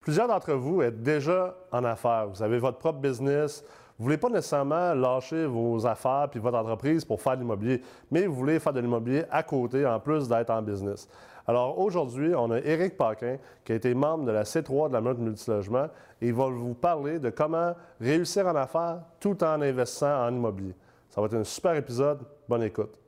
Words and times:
Plusieurs 0.00 0.28
d'entre 0.28 0.52
vous 0.54 0.80
êtes 0.80 1.02
déjà 1.02 1.54
en 1.70 1.84
affaires. 1.84 2.28
Vous 2.28 2.42
avez 2.42 2.58
votre 2.58 2.78
propre 2.78 3.00
business. 3.00 3.62
Vous 3.98 4.04
voulez 4.04 4.16
pas 4.16 4.30
nécessairement 4.30 4.94
lâcher 4.94 5.44
vos 5.44 5.86
affaires 5.86 6.28
puis 6.30 6.40
votre 6.40 6.56
entreprise 6.56 7.04
pour 7.04 7.20
faire 7.20 7.34
de 7.34 7.42
l'immobilier, 7.42 7.82
mais 8.10 8.26
vous 8.26 8.34
voulez 8.34 8.58
faire 8.58 8.72
de 8.72 8.80
l'immobilier 8.80 9.24
à 9.30 9.42
côté 9.42 9.84
en 9.84 10.00
plus 10.00 10.26
d'être 10.26 10.48
en 10.48 10.62
business. 10.62 11.06
Alors 11.46 11.78
aujourd'hui, 11.78 12.34
on 12.34 12.50
a 12.50 12.60
Éric 12.60 12.96
Paquin 12.96 13.36
qui 13.62 13.72
a 13.72 13.74
été 13.74 13.92
membre 13.92 14.24
de 14.24 14.30
la 14.30 14.44
C3 14.44 14.88
de 14.88 14.94
la 14.94 15.02
Meute 15.02 15.18
Multilogement 15.18 15.88
et 16.22 16.28
il 16.28 16.34
va 16.34 16.46
vous 16.46 16.72
parler 16.72 17.18
de 17.18 17.28
comment 17.28 17.74
réussir 18.00 18.46
en 18.46 18.56
affaires 18.56 19.00
tout 19.20 19.44
en 19.44 19.60
investissant 19.60 20.26
en 20.26 20.34
immobilier. 20.34 20.74
Ça 21.10 21.20
va 21.20 21.26
être 21.26 21.34
un 21.34 21.44
super 21.44 21.74
épisode. 21.74 22.20
Bonne 22.48 22.62
écoute. 22.62 22.99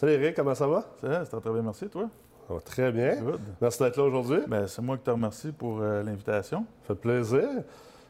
Salut 0.00 0.12
Eric, 0.14 0.34
comment 0.34 0.54
ça 0.54 0.66
va? 0.66 0.82
Ça 1.02 1.08
va, 1.30 1.40
très 1.42 1.50
bien, 1.52 1.60
merci, 1.60 1.86
toi? 1.86 2.08
Ça 2.48 2.54
va 2.54 2.60
très 2.60 2.90
bien. 2.90 3.18
Merci 3.60 3.82
d'être 3.82 3.98
là 3.98 4.04
aujourd'hui. 4.04 4.38
Ben, 4.48 4.66
c'est 4.66 4.80
moi 4.80 4.96
qui 4.96 5.02
te 5.02 5.10
remercie 5.10 5.52
pour 5.52 5.78
euh, 5.82 6.02
l'invitation. 6.02 6.64
Ça 6.80 6.94
fait 6.94 7.00
plaisir. 7.02 7.46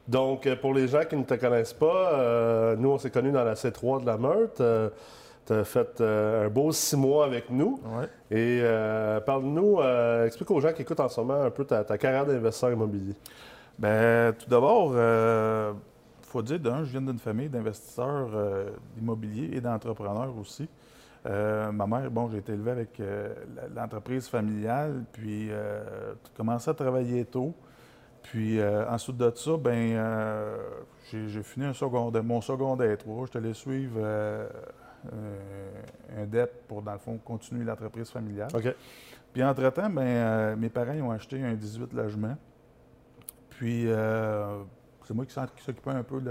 Donc, 0.07 0.47
euh, 0.47 0.55
pour 0.55 0.73
les 0.73 0.87
gens 0.87 1.03
qui 1.03 1.17
ne 1.17 1.25
te 1.25 1.35
connaissent 1.35 1.73
pas, 1.73 2.13
euh, 2.13 2.77
nous, 2.77 2.91
on 2.91 2.99
s'est 2.99 3.11
connus 3.11 3.33
dans 3.33 3.43
la 3.43 3.55
C3 3.55 4.03
de 4.03 4.07
la 4.07 4.19
Meurthe. 4.19 4.63
tu 5.47 5.53
as 5.53 5.65
fait 5.65 6.01
un 6.01 6.49
beau 6.49 6.71
six 6.71 6.97
mois 6.97 7.25
avec 7.25 7.51
nous. 7.51 7.81
Ouais. 7.85 8.39
Et 8.39 8.63
parle-nous, 9.27 9.81
explique 10.25 10.53
aux 10.53 10.61
gens 10.61 10.73
qui 10.73 10.83
écoutent 10.83 11.01
en 11.01 11.09
ce 11.09 11.21
moment 11.21 11.43
un 11.43 11.51
peu 11.51 11.65
ta, 11.65 11.99
carrière 11.99 12.25
d'investisseur 12.25 12.71
immobilier. 12.71 13.17
Bien, 13.77 14.33
tout 14.39 14.49
d'abord, 14.49 14.93
il 14.93 15.75
faut 16.23 16.43
dire, 16.43 16.61
d'un, 16.61 16.85
je 16.85 16.93
viens 16.93 17.03
d'une 17.03 17.19
famille 17.19 17.49
d'investisseurs 17.49 18.29
immobiliers 18.97 19.57
et 19.57 19.61
d'entrepreneurs 19.61 20.39
aussi. 20.39 20.69
Euh, 21.27 21.71
ma 21.71 21.87
mère, 21.87 22.11
bon, 22.11 22.31
j'ai 22.31 22.39
été 22.39 22.53
élevé 22.53 22.71
avec 22.71 22.99
euh, 23.01 23.35
l'entreprise 23.75 24.27
familiale, 24.29 25.05
puis 25.13 25.49
euh, 25.51 26.15
commencé 26.37 26.71
à 26.71 26.75
travailler 26.75 27.25
tôt. 27.25 27.55
Puis 28.23 28.63
ensuite 28.63 29.17
de 29.17 29.33
ça, 29.35 29.57
ben, 29.57 29.99
j'ai 31.11 31.43
fini 31.43 31.65
un 31.65 31.73
secondaire, 31.73 32.23
mon 32.23 32.43
secondaire 32.43 32.99
3. 32.99 33.27
Je 33.33 33.39
allé 33.39 33.55
suivre 33.55 33.99
un 36.15 36.27
DEP 36.27 36.69
pour, 36.69 36.83
dans 36.83 36.93
le 36.93 36.99
fond, 36.99 37.19
continuer 37.25 37.65
l'entreprise 37.65 38.11
familiale. 38.11 38.51
Puis 39.33 39.43
entre-temps, 39.43 39.89
ben, 39.89 40.55
mes 40.57 40.69
parents 40.69 40.93
ont 41.01 41.11
acheté 41.11 41.43
un 41.43 41.55
18 41.55 41.95
logements. 41.95 42.37
Puis 43.49 43.87
c'est 45.07 45.15
moi 45.15 45.25
qui, 45.25 45.33
s'occupais 45.33 45.91
un 45.91 46.03
peu 46.03 46.21
de 46.21 46.31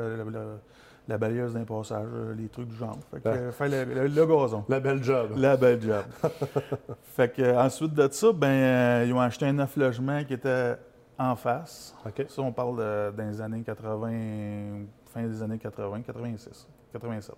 la 1.09 1.17
balayeuse 1.17 1.53
d'un 1.53 1.65
passage, 1.65 2.07
euh, 2.13 2.35
les 2.35 2.47
trucs 2.47 2.67
du 2.67 2.75
genre. 2.75 2.97
Fait 3.11 3.19
que, 3.19 3.27
euh, 3.27 4.07
le, 4.07 4.25
gazon. 4.25 4.63
La 4.69 4.79
belle 4.79 5.03
job. 5.03 5.31
La 5.35 5.57
belle 5.57 5.81
job. 5.81 6.03
fait 7.03 7.33
que, 7.33 7.41
euh, 7.41 7.59
ensuite 7.59 7.93
de 7.95 8.07
ça, 8.11 8.31
ben, 8.31 9.05
ils 9.05 9.13
ont 9.13 9.19
acheté 9.19 9.47
un 9.47 9.53
neuf 9.53 9.75
logement 9.75 10.23
qui 10.23 10.33
était 10.35 10.75
en 11.17 11.35
face. 11.35 11.95
Ça, 12.27 12.41
on 12.41 12.51
parle 12.51 13.11
des 13.17 13.41
années 13.41 13.63
80, 13.63 14.85
fin 15.11 15.23
des 15.23 15.41
années 15.41 15.57
80, 15.57 16.01
86, 16.03 16.67
87. 16.93 17.35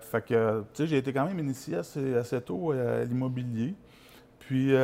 fait 0.00 0.24
que, 0.24 0.60
tu 0.60 0.66
sais, 0.72 0.86
j'ai 0.86 0.96
été 0.96 1.12
quand 1.12 1.26
même 1.26 1.38
initié 1.38 1.76
assez, 1.76 2.16
assez 2.16 2.40
tôt 2.40 2.72
à 2.72 3.04
l'immobilier. 3.04 3.74
Puis, 4.38 4.74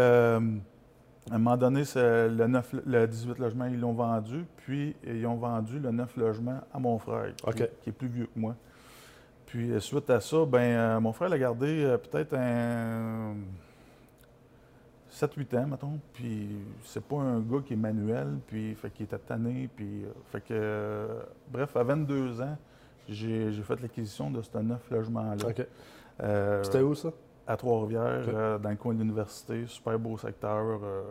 à 1.31 1.35
un 1.35 1.39
moment 1.39 1.57
donné, 1.57 1.83
le, 1.95 2.47
9, 2.47 2.75
le 2.87 3.07
18 3.07 3.39
logements, 3.39 3.67
ils 3.67 3.79
l'ont 3.79 3.93
vendu, 3.93 4.45
puis 4.57 4.95
ils 5.07 5.27
ont 5.27 5.37
vendu 5.37 5.79
le 5.79 5.91
9 5.91 6.17
logements 6.17 6.61
à 6.73 6.79
mon 6.79 6.99
frère, 6.99 7.33
qui, 7.55 7.63
est 7.63 7.93
plus 7.93 8.09
vieux 8.09 8.27
que 8.27 8.39
moi. 8.39 8.55
Puis 9.47 9.71
euh, 9.71 9.81
suite 9.81 10.11
à 10.11 10.21
ça, 10.21 10.45
ben 10.45 10.59
euh, 10.59 11.01
mon 11.01 11.13
frère 11.13 11.31
l'a 11.31 11.39
gardé 11.39 11.83
euh, 11.83 11.97
peut-être 11.97 12.35
un 12.35 13.35
7-8 15.11 15.59
ans, 15.59 15.67
mettons. 15.69 15.99
Puis 16.13 16.49
c'est 16.85 17.03
pas 17.03 17.17
un 17.17 17.41
gars 17.41 17.61
qui 17.65 17.73
est 17.73 17.77
manuel, 17.77 18.39
puis 18.47 18.75
fait 18.75 18.91
qu'il 18.91 19.05
était 19.05 19.19
tanné, 19.19 19.71
puis 19.75 20.05
fait 20.31 20.43
que 20.43 21.09
bref, 21.51 21.75
à 21.77 21.83
22 21.83 22.43
ans, 22.43 22.57
j'ai 23.09 23.51
fait 23.63 23.81
l'acquisition 23.81 24.31
de 24.31 24.43
ce 24.43 24.59
9 24.59 24.91
logements-là. 24.91 25.65
C'était 26.63 26.83
où 26.83 26.95
ça? 26.95 27.11
À 27.49 27.57
Trois-Rivières, 27.57 28.25
euh, 28.29 28.59
dans 28.59 28.69
le 28.69 28.77
coin 28.77 28.93
de 28.93 29.01
l'université. 29.01 29.65
Super 29.67 29.99
beau 29.99 30.19
secteur. 30.19 30.81
Euh, 30.85 31.03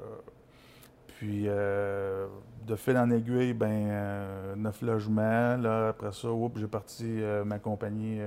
puis, 1.08 1.46
euh, 1.48 2.28
de 2.66 2.75
fil 2.75 2.96
en 2.96 3.09
aiguille, 3.09 3.53
ben 3.53 4.56
neuf 4.56 4.84
logements. 4.84 5.58
Là, 5.58 5.90
après 5.90 6.12
ça, 6.12 6.28
j'ai 6.56 6.68
parti 6.68 7.22
ma 7.44 7.58
compagnie 7.58 8.20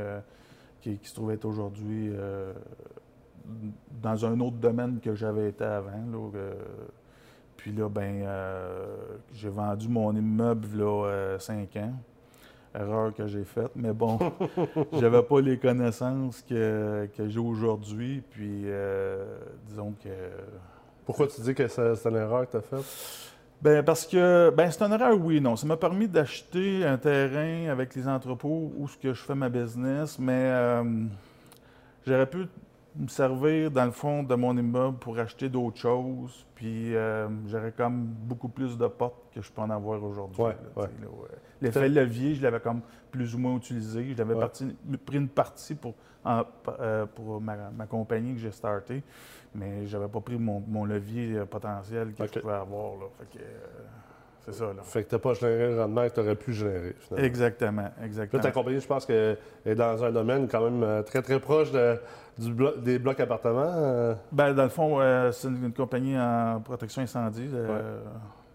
qui, 0.81 0.99
se 1.03 1.15
trouvait 1.15 1.45
aujourd'hui 1.47 2.13
dans 4.03 4.27
un 4.27 4.41
autre 4.41 4.57
domaine 4.57 4.99
que 4.99 5.15
j'avais 5.15 5.51
été 5.51 5.63
avant. 5.63 6.33
puis 7.57 7.71
là, 7.73 7.89
ben, 7.89 8.27
j'ai 9.35 9.51
vendu 9.51 9.89
mon 9.89 10.17
immeuble 10.17 10.79
là, 10.79 11.37
cinq 11.39 11.77
ans 11.77 11.93
erreur 12.75 13.15
que 13.15 13.27
j'ai 13.27 13.45
faite. 13.45 13.73
Mais 13.75 13.93
bon, 13.93 14.19
j'avais 14.93 15.23
pas 15.23 15.41
les 15.41 15.59
connaissances 15.59 16.43
que, 16.43 17.09
j'ai 17.19 17.39
aujourd'hui. 17.39 18.23
Puis, 18.31 18.63
euh, 18.67 19.25
disons 19.69 19.95
que. 20.03 20.09
Pourquoi 21.05 21.27
tu 21.27 21.41
dis 21.41 21.55
que 21.55 21.67
c'est 21.67 22.09
une 22.09 22.17
erreur 22.17 22.47
que 22.47 22.53
tu 22.53 22.57
as 22.59 22.61
faite? 22.61 22.85
Ben 23.63 23.83
parce 23.83 24.07
que 24.07 24.51
ben 24.57 24.71
c'est 24.71 24.83
une 24.83 24.93
erreur, 24.93 25.19
oui, 25.21 25.39
non. 25.39 25.55
Ça 25.55 25.67
m'a 25.67 25.77
permis 25.77 26.09
d'acheter 26.09 26.85
un 26.87 26.97
terrain 26.97 27.69
avec 27.69 27.95
les 27.95 28.09
entrepôts 28.09 28.73
où 28.75 28.89
ce 28.89 28.97
que 28.97 29.13
je 29.13 29.23
fais 29.23 29.35
ma 29.35 29.51
business, 29.51 30.19
mais 30.19 30.47
euh, 30.47 30.83
j'aurais 32.07 32.27
pu 32.27 32.47
me 32.97 33.09
servir, 33.09 33.71
dans 33.71 33.85
le 33.85 33.91
fond, 33.91 34.23
de 34.23 34.35
mon 34.35 34.57
immeuble 34.57 34.99
pour 34.99 35.19
acheter 35.19 35.49
d'autres 35.49 35.79
choses. 35.79 36.47
Puis 36.55 36.95
euh, 36.95 37.29
j'aurais 37.47 37.73
comme 37.73 38.05
beaucoup 38.05 38.49
plus 38.49 38.77
de 38.77 38.87
portes 38.87 39.33
que 39.35 39.41
je 39.41 39.51
peux 39.51 39.63
en 39.63 39.71
avoir 39.71 40.03
aujourd'hui. 40.03 40.45
L'effet 41.61 41.89
levier, 41.89 42.35
je 42.35 42.43
l'avais 42.43 42.61
comme 42.61 42.81
plus 43.11 43.35
ou 43.35 43.39
moins 43.39 43.57
utilisé. 43.57 44.15
J'avais 44.17 44.35
pris 45.05 45.17
une 45.17 45.29
partie 45.29 45.75
pour, 45.75 45.95
euh, 46.27 47.07
pour 47.07 47.41
ma, 47.41 47.87
compagnie 47.89 48.35
que 48.35 48.41
j'ai 48.41 48.51
startée, 48.51 49.03
mais 49.55 49.87
j'avais 49.87 50.09
pas 50.09 50.21
pris 50.21 50.39
mon, 50.39 50.85
levier 50.85 51.37
euh, 51.37 51.47
potentiel 51.47 52.13
que 52.13 52.27
je 52.27 52.41
pouvais 52.41 52.55
avoir. 52.55 52.97
Là. 52.97 53.07
Fait 53.19 53.39
que, 53.39 53.45
c'est 54.51 54.59
ça. 54.59 54.67
Là. 54.67 54.83
Fait 54.83 55.05
que 55.05 55.09
tu 55.09 55.15
n'as 55.15 55.19
pas 55.19 55.35
généré 55.35 55.71
le 55.71 55.81
rendement 55.81 56.09
que 56.09 56.15
tu 56.15 56.21
aurais 56.21 56.37
pu 56.37 56.53
générer. 56.53 56.95
Finalement. 56.99 57.27
Exactement, 57.27 57.91
exactement. 58.03 58.43
Là, 58.43 58.49
ta 58.49 58.53
compagnie, 58.53 58.81
je 58.81 58.87
pense 58.87 59.07
qu'elle 59.07 59.39
est 59.65 59.75
dans 59.75 60.05
un 60.05 60.11
domaine 60.11 60.49
quand 60.49 60.63
même 60.63 60.83
euh, 60.83 61.03
très, 61.03 61.23
très 61.23 61.41
proche 61.41 61.71
du 61.73 62.55
des 62.79 62.99
blocs 62.99 63.21
appartements. 63.21 63.73
Euh. 63.75 64.15
Ben, 64.33 64.55
dans 64.55 64.63
le 64.63 64.69
fond, 64.71 65.01
euh, 65.01 65.31
c'est 65.33 65.49
une, 65.49 65.73
compagnie 65.73 66.19
en 66.19 66.61
protection 66.61 67.03
incendie, 67.03 67.49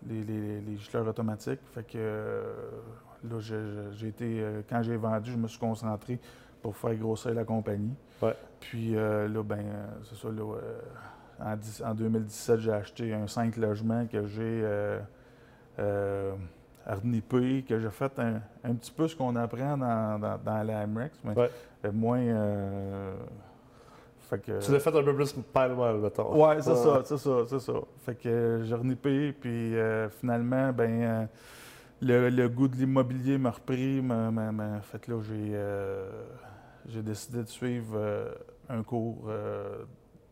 les, 0.07 0.23
les, 0.23 0.95
automatiques. 0.95 1.59
Fait 1.73 1.83
que 1.83 2.41
là, 3.29 3.39
j'ai 3.39 4.07
été, 4.07 4.43
quand 4.69 4.81
j'ai 4.81 4.97
vendu, 4.97 5.31
je 5.31 5.37
me 5.37 5.47
suis 5.47 5.59
concentré 5.59 6.19
pour 6.61 6.75
faire 6.75 6.95
grossir 6.95 7.33
la 7.33 7.43
compagnie. 7.43 7.93
Puis 8.59 8.93
là, 8.93 9.43
ben, 9.43 9.65
c'est 10.03 10.17
ça, 10.17 10.29
là, 10.29 10.43
en, 11.39 11.89
en, 11.89 11.93
2017, 11.93 12.59
j'ai 12.59 12.71
acheté 12.71 13.13
un 13.13 13.27
5 13.27 13.57
logements 13.57 14.05
que 14.05 14.25
j'ai 14.25 14.63
euh, 15.79 16.33
que 17.67 17.79
j'ai 17.79 17.89
fait 17.89 18.11
un, 18.19 18.73
petit 18.75 18.91
peu 18.91 19.07
ce 19.07 19.15
qu'on 19.15 19.35
apprend 19.35 19.77
dans, 19.77 20.19
dans, 20.19 20.37
dans 20.37 20.63
l'AMREX, 20.63 21.17
mais 21.23 21.33
euh, 21.37 21.91
moins. 21.91 22.19
Euh, 22.19 23.15
fait 24.29 24.39
que, 24.39 24.59
tu 24.59 24.71
l'as 24.71 24.79
fait 24.79 24.95
un 24.95 25.03
peu 25.03 25.15
plus 25.15 25.33
pile 25.33 25.75
mettons. 26.01 26.33
Oui, 26.33 26.55
c'est 26.59 26.75
ça, 26.75 27.01
c'est 27.03 27.17
ça, 27.17 27.43
c'est 27.47 27.59
ça. 27.59 27.73
Fait 28.05 28.15
que 28.15 28.61
j'ai 28.63 28.75
renipé, 28.75 29.33
puis 29.33 29.75
euh, 29.75 30.09
finalement, 30.09 30.71
ben 30.73 31.27
le, 32.01 32.47
goût 32.47 32.67
de 32.67 32.75
l'immobilier 32.75 33.37
m'a 33.37 33.51
repris. 33.51 34.01
m'a, 34.01 34.81
fait 34.81 35.07
là, 35.07 35.21
j'ai, 35.21 36.91
j'ai 36.91 37.01
décidé 37.03 37.43
de 37.43 37.49
suivre 37.49 37.99
un 38.67 38.81
cours 38.81 39.29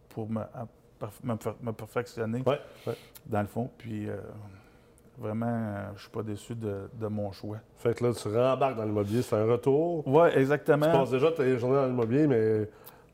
pour 0.09 0.29
me, 0.29 0.41
me, 1.23 1.71
perfectionner, 1.71 2.43
dans 3.27 3.41
le 3.41 3.47
fond. 3.47 3.69
Puis 3.77 4.07
Vraiment, 5.17 5.45
euh, 5.45 5.85
je 5.89 5.93
ne 5.93 5.99
suis 5.99 6.09
pas 6.09 6.23
déçu 6.23 6.55
de, 6.55 7.07
mon 7.07 7.31
choix. 7.31 7.57
Fait 7.77 7.93
que 7.93 8.03
là, 8.03 8.13
tu 8.13 8.27
rembarques 8.27 8.77
dans 8.77 8.83
l'immobilier, 8.83 9.21
c'est 9.21 9.35
un 9.35 9.45
retour. 9.45 10.07
Oui, 10.07 10.27
exactement. 10.35 10.85
Tu 10.85 10.91
passes 10.91 11.11
déjà 11.11 11.31
tes 11.31 11.57
journées 11.57 11.75
dans 11.75 11.85
l'immobilier, 11.85 12.27
mais 12.27 12.69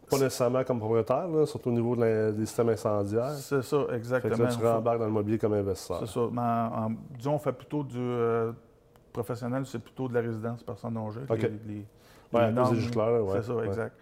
pas 0.10 0.18
nécessairement 0.18 0.64
comme 0.64 0.80
propriétaire, 0.80 1.28
surtout 1.46 1.70
au 1.70 1.74
niveau 1.74 1.96
des 1.96 2.46
systèmes 2.46 2.70
incendiaires. 2.70 3.34
C'est 3.34 3.62
ça, 3.62 3.86
exactement. 3.94 4.36
Fait 4.36 4.42
que 4.42 4.48
là, 4.48 4.56
tu 4.56 4.66
rembarques 4.66 5.00
dans 5.00 5.06
l'immobilier 5.06 5.38
comme 5.38 5.54
investisseur. 5.54 6.00
C'est 6.00 6.08
ça. 6.08 6.22
Mais 6.32 6.96
disons, 7.18 7.34
on 7.34 7.40
fait 7.40 7.54
plutôt 7.54 7.84
du 7.84 7.98
euh, 8.00 8.52
professionnel, 9.12 9.66
c'est 9.66 9.80
plutôt 9.80 10.08
de 10.08 10.14
la 10.14 10.22
résidence 10.22 10.64
personne 10.64 10.98
âgée. 10.98 11.22
OK. 11.30 11.42
Les, 11.68 11.74
les, 11.74 11.86
c'est 12.32 12.76
juste 12.76 12.92
clair. 12.92 13.24
Ouais. 13.24 13.42
C'est 13.42 13.54
ça, 13.54 13.66
exact. 13.66 13.96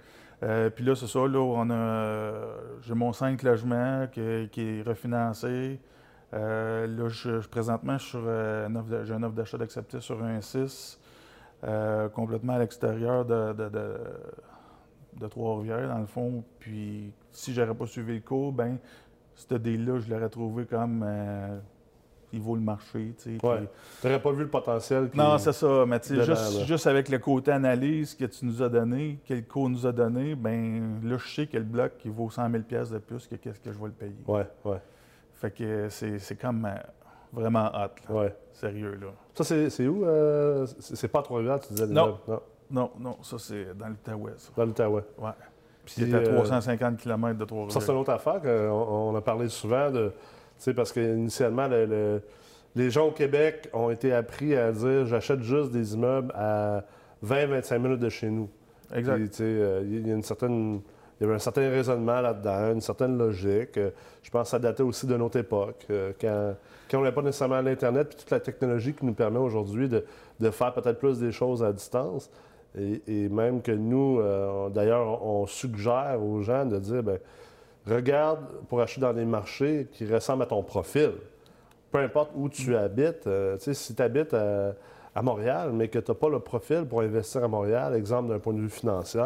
Euh, 0.43 0.69
puis 0.69 0.85
là, 0.85 0.95
c'est 0.95 1.07
ça, 1.07 1.19
là, 1.19 1.39
on 1.39 1.69
a, 1.71 2.31
j'ai 2.81 2.93
mon 2.93 3.11
5 3.11 3.41
logements 3.41 4.05
qui, 4.11 4.49
qui 4.51 4.61
est 4.61 4.81
refinancé. 4.83 5.79
Euh, 6.33 6.87
là, 6.87 7.07
je, 7.09 7.45
présentement, 7.47 7.97
je 7.97 8.05
sur, 8.05 8.21
euh, 8.25 8.67
j'ai 9.05 9.13
un 9.13 9.23
offre 9.23 9.35
d'achat 9.35 9.57
d'accepter 9.57 10.01
sur 10.01 10.21
un 10.23 10.41
6. 10.41 10.99
euh, 11.63 12.09
complètement 12.09 12.53
à 12.53 12.59
l'extérieur 12.59 13.25
de, 13.25 13.53
de, 13.53 13.69
de, 13.69 13.93
de 15.19 15.27
Trois-Rivières, 15.27 15.87
dans 15.87 15.99
le 15.99 16.05
fond. 16.05 16.43
Puis 16.59 17.13
si 17.31 17.53
j'aurais 17.53 17.73
pas 17.73 17.85
suivi 17.87 18.15
le 18.15 18.21
cours, 18.21 18.51
ben 18.51 18.77
ce 19.35 19.55
deal-là, 19.55 19.99
je 19.99 20.09
l'aurais 20.13 20.29
trouvé 20.29 20.65
comme 20.65 21.03
euh, 21.07 21.57
il 22.33 22.41
vaut 22.41 22.55
le 22.55 22.61
marché. 22.61 23.13
tu 23.17 23.37
sais. 23.39 23.45
Ouais. 23.45 23.67
N'aurais 24.03 24.21
pas 24.21 24.31
vu 24.33 24.43
le 24.43 24.49
potentiel. 24.49 25.09
non, 25.15 25.37
c'est 25.37 25.53
ça. 25.53 25.85
Mais 25.87 25.99
tu 26.01 26.15
sais, 26.23 26.65
juste, 26.65 26.87
avec 26.87 27.07
le 27.09 27.19
côté 27.19 27.51
analyse 27.51 28.13
que 28.15 28.25
tu 28.25 28.45
nous 28.45 28.61
as 28.61 28.69
donné, 28.69 29.19
que 29.27 29.33
le 29.33 29.41
cours 29.43 29.69
nous 29.69 29.85
a 29.87 29.91
donné, 29.93 30.35
ben 30.35 30.99
là, 31.03 31.17
je 31.17 31.27
sais 31.33 31.47
que 31.47 31.57
le 31.57 31.63
bloc, 31.63 31.93
il 32.03 32.11
vaut 32.11 32.29
100 32.29 32.51
000 32.51 32.63
pièces 32.63 32.89
de 32.89 32.97
plus 32.99 33.25
que 33.27 33.35
qu'est-ce 33.35 33.59
que 33.61 33.71
je 33.71 33.77
vais 33.79 33.85
le 33.85 33.91
payer. 33.93 34.15
Ouais, 34.27 34.45
ouais, 34.65 34.81
Fait 35.39 35.51
que 35.51 35.87
c'est 35.89 36.19
c'est 36.19 36.35
comme 36.35 36.65
euh, 36.65 36.75
vraiment 37.31 37.67
hot, 37.67 37.89
là. 38.09 38.15
ouais. 38.15 38.35
Sérieux, 38.53 38.97
là. 39.01 39.07
Ça, 39.35 39.43
c'est 39.43 39.69
c'est 39.69 39.87
où? 39.87 40.03
euh, 40.05 40.65
c'est 40.79 40.95
c'est 40.95 41.07
pas 41.07 41.19
à 41.19 41.23
Trois-Rivières, 41.23 41.59
tu 41.59 41.73
disais? 41.73 41.85
Non. 41.87 42.17
déjà? 42.25 42.33
Non, 42.33 42.41
Non, 42.71 42.91
non, 42.99 43.17
ça, 43.21 43.37
c'est 43.39 43.77
dans 43.77 43.87
l'Outaouais, 43.87 44.33
ça. 44.37 44.49
dans 44.57 44.65
l'Outaouais. 44.65 45.03
Ouais. 45.19 45.29
Puis, 45.85 46.03
Puis, 46.03 46.13
à 46.13 46.17
euh, 46.17 46.33
350 46.35 46.97
km 46.97 47.37
de 47.37 47.45
Ça, 47.45 47.47
c'est 47.47 47.53
une 47.53 47.67
Trois-Rivières. 47.67 47.97
autre 47.99 48.11
affaire 48.11 48.41
qu'on 48.41 49.11
on 49.11 49.15
a 49.15 49.21
parlé 49.21 49.47
souvent 49.49 49.91
de. 49.91 50.09
Tu 50.09 50.63
sais, 50.63 50.73
parce 50.73 50.91
qu'initialement, 50.91 51.67
le- 51.67 51.85
le- 51.85 52.21
les 52.75 52.89
gens 52.89 53.07
au 53.07 53.11
Québec 53.11 53.69
ont 53.73 53.89
été 53.91 54.11
appris 54.11 54.55
à 54.55 54.71
dire 54.71 55.05
j'achète 55.05 55.41
juste 55.41 55.71
des 55.71 55.93
immeubles 55.93 56.31
à 56.35 56.83
20-25 57.23 57.77
minutes 57.79 57.99
de 57.99 58.09
chez 58.09 58.29
nous. 58.29 58.49
Exact. 58.93 59.39
Euh, 59.41 59.83
il 59.85 60.07
y 60.07 60.11
a 60.11 60.15
une 60.15 60.23
certaine. 60.23 60.81
Il 61.19 61.23
y 61.23 61.25
avait 61.25 61.35
un 61.35 61.39
certain 61.39 61.69
raisonnement 61.69 62.21
là-dedans, 62.21 62.73
une 62.73 62.81
certaine 62.81 63.17
logique. 63.17 63.77
Euh, 63.77 63.89
Je 64.21 64.29
pense 64.29 64.43
que 64.43 64.49
ça 64.49 64.59
datait 64.59 64.83
aussi 64.83 65.07
de 65.07 65.17
notre 65.17 65.37
époque, 65.39 65.85
euh, 65.89 66.11
quand, 66.19 66.97
on 66.97 67.01
n'avait 67.01 67.15
pas 67.15 67.23
nécessairement 67.23 67.61
l'Internet 67.61 68.09
puis 68.09 68.17
toute 68.17 68.29
la 68.29 68.39
technologie 68.39 68.93
qui 68.93 69.05
nous 69.05 69.13
permet 69.13 69.39
aujourd'hui 69.39 69.89
de, 69.89 70.51
faire 70.51 70.73
peut-être 70.73 70.99
plus 70.99 71.19
des 71.19 71.31
choses 71.31 71.63
à 71.63 71.73
distance. 71.73 72.29
Et, 72.77 73.27
même 73.29 73.61
que 73.63 73.71
nous, 73.71 74.19
euh, 74.19 74.69
d'ailleurs, 74.69 75.25
on, 75.25 75.47
suggère 75.47 76.19
aux 76.23 76.43
gens 76.43 76.65
de 76.65 76.77
dire, 76.77 77.01
ben 77.01 77.17
regarde 77.87 78.45
pour 78.69 78.81
acheter 78.81 79.01
dans 79.01 79.13
des 79.13 79.25
marchés 79.25 79.87
qui 79.91 80.05
ressemblent 80.05 80.43
à 80.43 80.45
ton 80.45 80.61
profil. 80.61 81.13
Peu 81.91 81.99
importe 81.99 82.31
où 82.35 82.49
tu 82.49 82.75
habites, 82.75 83.27
si 83.57 83.95
tu 83.95 84.01
habites 84.01 84.33
à, 84.33 84.73
à 85.15 85.21
Montréal, 85.23 85.71
mais 85.73 85.87
que 85.87 85.97
tu 85.97 86.11
n'as 86.11 86.15
pas 86.15 86.29
le 86.29 86.39
profil 86.39 86.85
pour 86.85 87.01
investir 87.01 87.43
à 87.43 87.47
Montréal, 87.47 87.95
exemple 87.95 88.29
d'un 88.29 88.37
point 88.37 88.53
de 88.53 88.59
vue 88.59 88.69
financier, 88.69 89.21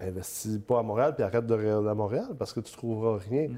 investis 0.00 0.58
pas 0.58 0.78
à 0.80 0.82
Montréal 0.82 1.14
puis 1.14 1.24
arrête 1.24 1.46
de 1.46 1.54
regarder 1.54 1.88
à 1.88 1.94
Montréal 1.94 2.28
parce 2.38 2.52
que 2.52 2.60
tu 2.60 2.72
ne 2.72 2.76
trouveras 2.76 3.18
rien. 3.18 3.48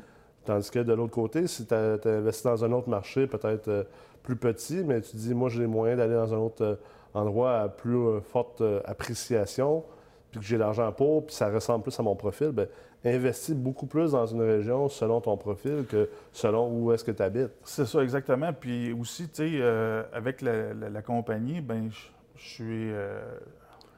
Tandis 0.45 0.71
que 0.71 0.79
de 0.79 0.93
l'autre 0.95 1.13
côté, 1.13 1.47
si 1.47 1.67
tu 1.67 1.75
as, 1.75 1.99
investi 2.05 2.45
dans 2.45 2.65
un 2.65 2.73
autre 2.73 2.89
marché, 2.89 3.27
peut-être 3.27 3.69
euh, 3.69 3.85
plus 4.23 4.37
petit, 4.37 4.83
mais 4.85 5.01
tu 5.03 5.17
dis, 5.17 5.35
moi, 5.35 5.51
j'ai 5.51 5.61
les 5.61 5.67
moyens 5.67 5.99
d'aller 5.99 6.15
dans 6.15 6.33
un 6.33 6.39
autre 6.39 6.65
euh, 6.65 6.77
endroit 7.13 7.59
à 7.59 7.69
plus 7.69 7.95
euh, 7.97 8.21
forte 8.21 8.63
euh, 8.63 8.81
appréciation, 8.87 9.85
puis 10.31 10.41
que 10.41 10.47
j'ai 10.47 10.57
l'argent 10.57 10.91
pour, 10.93 11.27
puis 11.27 11.35
ça 11.35 11.51
ressemble 11.51 11.83
plus 11.83 12.01
à 12.01 12.03
mon 12.03 12.15
profil, 12.17 12.53
bien, 12.53 12.67
investis 13.05 13.55
beaucoup 13.55 13.87
plus 13.87 14.13
dans 14.13 14.25
une 14.27 14.41
région 14.43 14.89
selon 14.89 15.21
ton 15.21 15.37
profil 15.37 15.85
que 15.89 16.09
selon 16.33 16.71
où 16.71 16.91
est-ce 16.93 17.05
que 17.05 17.11
tu 17.13 17.23
habites. 17.23 17.51
C'est 17.65 17.87
ça, 17.87 18.03
exactement. 18.03 18.53
Puis 18.59 18.93
aussi, 18.95 19.29
tu 19.29 19.35
sais, 19.35 19.51
euh, 19.61 20.03
avec 20.13 20.41
la, 20.41 20.73
la- 20.73 20.89
la 20.89 21.03
compagnie, 21.03 21.61
ben 21.61 21.91
je 21.91 21.99
je 22.37 22.49
suis. 22.49 22.91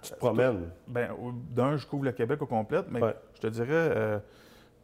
Euh, 0.02 0.06
Tu 0.06 0.12
te 0.12 0.18
promènes. 0.18 0.68
ben, 0.88 1.08
d'un, 1.50 1.76
je 1.76 1.86
couvre 1.86 2.04
le 2.04 2.12
Québec 2.12 2.40
au 2.42 2.46
complet, 2.46 2.80
mais 2.90 3.02
Ouais. 3.02 3.16
je 3.34 3.40
te 3.40 3.46
dirais, 3.48 3.68
euh, 3.70 4.18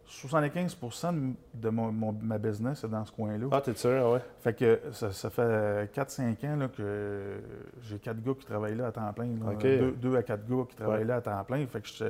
75 0.06 0.76
de, 1.12 1.34
de 1.54 1.68
mon, 1.68 1.92
mon- 1.92 2.12
ma 2.22 2.38
business 2.38 2.82
est 2.82 2.88
dans 2.88 3.04
ce 3.04 3.12
coin-là. 3.12 3.46
Ah, 3.52 3.60
t'es 3.60 3.74
sûr, 3.74 4.10
ouais? 4.10 4.20
Fait 4.40 4.54
que 4.54 4.80
ça, 4.92 5.12
ça 5.12 5.28
fait 5.28 5.90
4-5 5.92 6.44
ans 6.46 6.56
là, 6.56 6.68
que 6.68 7.40
j'ai 7.82 7.98
quatre 7.98 8.22
gars 8.22 8.32
qui 8.38 8.46
travaillent 8.46 8.76
là 8.76 8.86
à 8.86 8.92
temps 8.92 9.12
plein. 9.12 9.26
là. 9.26 9.52
OK. 9.52 9.62
Deux, 9.62 9.92
deux 9.92 10.16
à 10.16 10.22
quatre 10.22 10.46
gars 10.48 10.64
qui 10.68 10.76
travaillent 10.76 11.00
Ouais. 11.00 11.04
là 11.04 11.16
à 11.16 11.20
temps 11.20 11.44
plein. 11.44 11.66
Fait 11.66 11.80
que 11.80 11.88
je- 11.88 12.04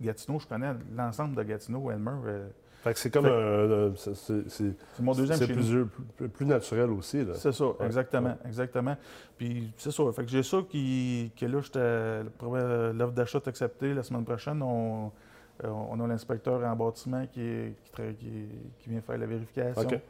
Gatineau, 0.00 0.38
je 0.40 0.46
connais 0.46 0.72
l'ensemble 0.96 1.34
de 1.36 1.42
Gatineau, 1.42 1.90
Elmer. 1.90 2.10
euh, 2.26 2.48
Fait 2.82 2.92
que 2.92 2.98
c'est 2.98 3.10
comme 3.10 3.26
un. 3.26 3.88
un- 3.88 3.92
c'est- 3.96 4.48
c'est 4.48 4.74
mon 5.00 5.12
deuxième 5.12 5.38
c'est 5.38 5.46
plus, 5.46 5.86
plus, 6.16 6.28
plus 6.28 6.46
naturel 6.46 6.90
aussi. 6.90 7.24
C'est 7.34 7.52
ça, 7.52 7.64
exactement, 7.84 8.36
exactement. 8.46 8.96
Puis 9.38 9.72
c'est 9.76 9.92
ça. 9.92 10.02
Fait 10.12 10.24
que 10.24 10.30
j'ai 10.30 10.42
ça 10.42 10.58
qui, 10.68 11.30
que 11.38 11.46
là, 11.46 11.60
euh, 11.76 12.92
l'offre 12.92 13.12
d'achat 13.12 13.38
est 13.38 13.48
acceptée. 13.48 13.94
La 13.94 14.02
semaine 14.02 14.24
prochaine, 14.24 14.60
on, 14.62 15.12
euh, 15.64 15.68
on 15.68 16.00
a 16.00 16.06
l'inspecteur 16.08 16.60
en 16.64 16.74
bâtiment 16.74 17.24
qui, 17.26 17.40
est- 17.40 17.74
qui, 17.94 18.02
qui- 18.16 18.48
qui 18.80 18.90
vient 18.90 19.00
faire 19.00 19.18
la 19.18 19.26
vérification. 19.26 19.82
OK. 19.82 20.00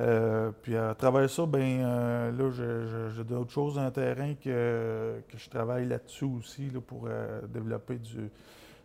Euh, 0.00 0.50
puis 0.62 0.76
à 0.76 0.92
travers 0.94 1.30
ça, 1.30 1.46
ben 1.46 1.80
euh, 1.84 2.30
là, 2.32 2.50
je- 2.50 2.86
je- 2.86 3.14
j'ai 3.16 3.24
d'autres 3.24 3.52
choses 3.52 3.76
dans 3.76 3.84
le 3.84 3.92
terrain 3.92 4.34
que, 4.34 5.20
que 5.28 5.38
je 5.38 5.48
travaille 5.48 5.86
là-dessus 5.86 6.24
aussi 6.24 6.68
là, 6.70 6.80
pour 6.84 7.06
euh, 7.08 7.40
développer 7.48 7.96
du, 7.96 8.28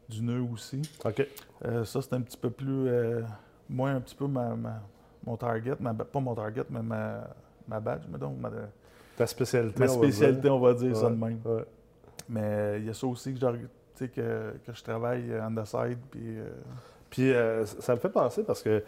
du 0.10 0.22
nœud 0.24 0.42
aussi. 0.54 0.82
OK. 1.06 1.26
Euh, 1.66 1.86
ça, 1.86 2.02
c'est 2.02 2.14
un 2.14 2.22
petit 2.22 2.38
peu 2.38 2.50
plus. 2.50 2.88
euh, 2.88 3.22
moi, 3.70 3.90
un 3.92 4.02
petit 4.02 4.16
peu 4.16 4.28
ma, 4.28 4.56
ma- 4.56 4.82
mon 5.26 5.38
target, 5.38 5.76
ma- 5.80 5.94
pas 5.94 6.20
mon 6.20 6.34
target, 6.34 6.64
mais 6.70 6.82
ma, 6.82 7.28
ma 7.68 7.80
badge, 7.80 8.04
mais 8.12 8.18
donc, 8.18 8.38
ma, 8.40 8.50
Ta 9.16 9.28
spécialité. 9.28 9.80
ma 9.80 9.86
on 9.86 9.88
va 9.88 10.06
dire. 10.06 10.14
spécialité, 10.14 10.50
on 10.50 10.60
va 10.60 10.74
dire 10.74 10.96
ça 10.96 11.10
de 11.10 11.16
même. 11.16 11.40
ouais. 11.46 11.66
Mais 12.28 12.42
euh, 12.44 12.78
il 12.80 12.86
y 12.86 12.90
a 12.90 12.94
ça 12.94 13.08
aussi 13.08 13.34
que, 13.34 13.40
que, 14.08 14.54
que 14.66 14.74
je 14.74 14.84
travaille 14.84 15.26
on 15.42 15.54
the 15.62 15.66
side. 15.66 15.98
Puis, 16.12 16.22
euh, 16.40 16.50
Puis 17.10 17.32
euh, 17.34 17.66
ça 17.66 17.94
me 17.96 18.00
fait 18.00 18.10
penser 18.10 18.44
parce 18.44 18.62
que, 18.64 18.80
tu 18.80 18.86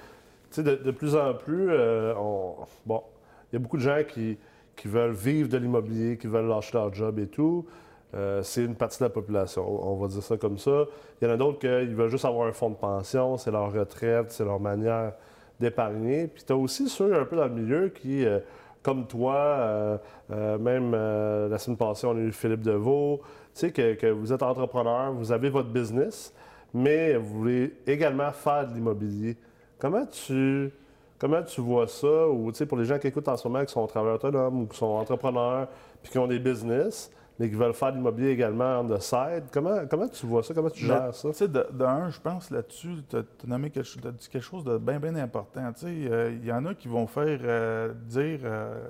sais, 0.51 0.63
de, 0.63 0.75
de 0.75 0.91
plus 0.91 1.15
en 1.15 1.33
plus, 1.33 1.68
euh, 1.69 2.13
on- 2.18 2.56
bon, 2.85 3.03
il 3.51 3.56
y 3.56 3.57
a 3.57 3.59
beaucoup 3.59 3.77
de 3.77 3.81
gens 3.83 4.00
qui, 4.07 4.38
qui 4.75 4.88
veulent 4.88 5.12
vivre 5.13 5.50
de 5.50 5.57
l'immobilier, 5.57 6.18
qui 6.18 6.27
veulent 6.27 6.47
lâcher 6.47 6.77
leur 6.77 6.94
job 6.94 7.19
et 7.19 7.27
tout. 7.27 7.65
Euh, 8.13 8.43
c'est 8.43 8.63
une 8.63 8.75
partie 8.75 8.99
de 8.99 9.05
la 9.05 9.09
population, 9.09 9.65
on 9.65 9.95
va 9.95 10.07
dire 10.07 10.21
ça 10.21 10.37
comme 10.37 10.57
ça. 10.57 10.85
Il 11.21 11.27
y 11.27 11.31
en 11.31 11.33
a 11.33 11.37
d'autres 11.37 11.59
qui 11.59 11.93
veulent 11.93 12.09
juste 12.09 12.25
avoir 12.25 12.47
un 12.47 12.51
fonds 12.51 12.69
de 12.69 12.75
pension, 12.75 13.37
c'est 13.37 13.51
leur 13.51 13.71
retraite, 13.71 14.31
c'est 14.31 14.43
leur 14.43 14.59
manière 14.59 15.13
d'épargner. 15.59 16.27
Puis 16.27 16.43
tu 16.45 16.51
as 16.51 16.57
aussi 16.57 16.89
ceux 16.89 17.15
un 17.15 17.25
peu 17.25 17.37
dans 17.37 17.45
le 17.45 17.53
milieu 17.53 17.89
qui, 17.89 18.25
euh, 18.25 18.39
comme 18.83 19.07
toi, 19.07 19.35
euh, 19.35 20.57
même 20.57 20.91
la 20.91 21.57
semaine 21.57 21.77
passée, 21.77 22.07
on 22.07 22.15
a 22.17 22.19
eu 22.19 22.31
Philippe 22.31 22.61
Deveau, 22.61 23.21
tu 23.53 23.67
sais, 23.67 23.71
que, 23.71 23.93
que 23.93 24.07
vous 24.07 24.33
êtes 24.33 24.43
entrepreneur, 24.43 25.13
vous 25.13 25.31
avez 25.31 25.49
votre 25.49 25.69
business, 25.69 26.33
mais 26.73 27.15
vous 27.15 27.39
voulez 27.39 27.73
également 27.87 28.31
faire 28.31 28.67
de 28.67 28.73
l'immobilier. 28.73 29.37
Comment 29.77 30.05
tu, 30.05 30.71
comment 31.19 31.43
tu 31.43 31.61
vois 31.61 31.87
ça, 31.87 32.27
ou 32.27 32.51
pour 32.67 32.77
les 32.77 32.85
gens 32.85 32.97
qui 32.97 33.07
écoutent 33.07 33.27
en 33.27 33.37
ce 33.37 33.47
moment, 33.47 33.63
qui 33.63 33.71
sont 33.71 33.85
travailleurs 33.87 34.15
autonomes 34.15 34.61
ou 34.61 34.65
qui 34.67 34.77
sont 34.77 34.85
entrepreneurs, 34.85 35.67
puis 36.01 36.11
qui 36.11 36.17
ont 36.17 36.27
des 36.27 36.39
business, 36.39 37.11
mais 37.41 37.49
qui 37.49 37.55
veulent 37.55 37.73
faire 37.73 37.91
de 37.91 37.97
l'immobilier 37.97 38.29
également 38.29 38.81
on 38.81 38.88
the 38.88 38.99
side, 39.01 39.45
comment, 39.51 39.88
comment 39.89 40.07
tu 40.07 40.27
vois 40.27 40.43
ça? 40.43 40.53
Comment 40.53 40.69
tu 40.69 40.85
gères 40.85 41.13
ça? 41.15 41.29
Tu 41.29 41.35
sais, 41.35 41.47
de, 41.47 41.65
de 41.71 41.83
un, 41.83 42.11
je 42.11 42.19
pense 42.19 42.51
là-dessus, 42.51 42.97
tu 43.09 43.16
as, 43.18 43.23
t'as 43.23 43.57
dit 43.57 44.30
quelque 44.30 44.39
chose 44.45 44.63
de 44.63 44.77
bien, 44.77 44.99
bien 44.99 45.16
important. 45.16 45.73
Tu 45.73 45.80
sais, 45.81 45.87
euh, 46.11 46.31
il 46.31 46.45
y 46.45 46.51
en 46.51 46.63
a 46.68 46.75
qui 46.75 46.87
vont 46.87 47.07
faire 47.07 47.39
euh, 47.42 47.94
dire 48.06 48.42
euh, 48.44 48.87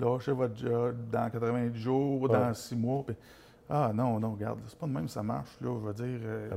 lâchez 0.00 0.32
votre 0.32 0.56
job 0.56 0.96
dans 1.12 1.30
90 1.30 1.78
jours, 1.80 2.28
dans 2.28 2.48
Ouais. 2.48 2.54
6 2.54 2.74
mois. 2.74 3.04
ah 3.70 3.92
non, 3.94 4.18
non, 4.18 4.32
regarde, 4.32 4.58
c'est 4.66 4.78
pas 4.78 4.86
de 4.86 4.92
même 4.92 5.08
ça 5.08 5.22
marche. 5.22 5.56
Là, 5.60 5.68
je 5.80 5.86
veux 5.86 5.94
dire, 5.94 6.20
euh, 6.24 6.48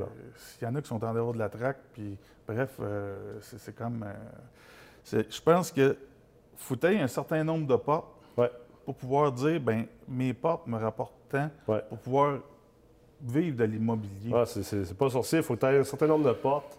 il 0.60 0.66
y 0.66 0.68
en 0.68 0.74
a 0.76 0.82
qui 0.82 0.88
sont 0.88 1.04
en 1.06 1.14
dehors 1.14 1.34
de 1.34 1.40
la 1.40 1.50
traque, 1.50 1.80
puis 1.94 2.18
bref, 2.48 2.72
euh, 2.80 3.38
c'est 3.42 3.76
comme. 3.76 4.04
je 5.12 5.42
pense 5.42 5.72
que 5.72 5.96
faut 6.58 6.76
un 6.84 7.08
certain 7.08 7.44
nombre 7.44 7.68
de 7.68 7.76
portes 7.76 8.16
Ouais. 8.38 8.52
pour 8.86 8.96
pouvoir 8.96 9.32
dire 9.32 9.60
ben 9.60 9.86
mes 10.08 10.34
portes 10.34 10.66
me 10.68 10.78
rapportent 10.78 11.14
Ouais. 11.68 11.82
pour 11.90 11.98
pouvoir 12.00 12.40
vivre 13.22 13.58
de 13.58 13.64
l'immobilier. 13.66 14.32
Ah, 14.34 14.46
c'est- 14.46 14.94
pas 14.98 15.10
sorcier, 15.10 15.40
il 15.40 15.44
faut 15.44 15.56
que 15.56 15.60
tu 15.60 15.66
aies 15.66 15.80
un 15.80 15.84
certain 15.84 16.08
nombre 16.08 16.28
de 16.28 16.34
portes 16.34 16.78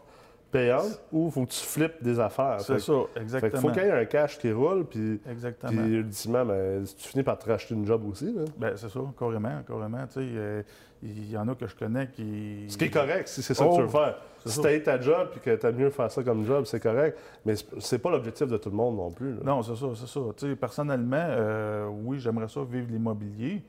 payantes 0.50 1.00
ou 1.12 1.26
il 1.26 1.32
faut 1.32 1.44
que 1.46 1.50
tu 1.52 1.60
flippes 1.64 2.02
des 2.02 2.18
affaires. 2.18 2.60
C'est 2.60 2.80
ça, 2.80 2.92
Fait 3.14 3.20
exactement. 3.20 3.60
faut 3.60 3.68
qu'il 3.70 3.82
y 3.82 3.86
ait 3.86 3.92
un 3.92 4.04
cash 4.04 4.38
qui 4.38 4.50
roule, 4.50 4.84
puis, 4.84 5.20
Exactement. 5.30 5.70
puis 5.80 5.92
ultimement, 5.92 6.44
ben, 6.44 6.82
tu 6.84 7.08
finis 7.08 7.22
par 7.22 7.38
te 7.38 7.48
racheter 7.48 7.74
une 7.74 7.86
job 7.86 8.02
aussi. 8.10 8.34
Ben, 8.58 8.72
c'est 8.76 8.88
ça, 8.88 9.00
carrément, 9.18 9.62
carrément. 9.66 10.04
Tu 10.08 10.14
sais, 10.14 10.20
euh, 10.22 10.62
il 11.02 11.30
y 11.30 11.36
en 11.36 11.46
a 11.46 11.54
que 11.54 11.66
je 11.68 11.76
connais 11.76 12.08
qui. 12.08 12.64
Ce 12.68 12.76
qui 12.76 12.84
est 12.86 12.90
correct, 12.90 13.28
si 13.28 13.42
c'est 13.42 13.54
ça 13.54 13.64
que 13.64 13.74
tu 13.74 13.80
veux 13.82 13.86
Oh, 13.86 13.90
faire. 13.90 14.16
c'est 14.44 14.48
Si 14.50 14.60
tu 14.60 14.82
ta 14.82 15.00
job 15.00 15.28
et 15.36 15.38
que 15.38 15.54
tu 15.54 15.66
as 15.66 15.72
mieux 15.72 15.90
faire 15.90 16.10
ça 16.10 16.22
comme 16.24 16.44
job, 16.44 16.64
c'est 16.64 16.80
correct. 16.80 17.16
Mais 17.46 17.54
c'est- 17.78 17.98
pas 17.98 18.10
l'objectif 18.10 18.48
de 18.48 18.56
tout 18.56 18.70
le 18.70 18.76
monde 18.76 18.96
non 18.96 19.10
plus. 19.12 19.34
là. 19.34 19.40
Non, 19.44 19.62
c'est 19.62 19.76
ça, 19.76 19.86
c'est 19.94 20.08
ça. 20.08 20.20
Tu 20.36 20.48
sais, 20.48 20.56
personnellement, 20.56 21.16
euh, 21.28 21.86
oui, 22.02 22.18
j'aimerais 22.18 22.48
ça 22.48 22.60
vivre 22.68 22.86
de 22.88 22.92
l'immobilier. 22.92 23.62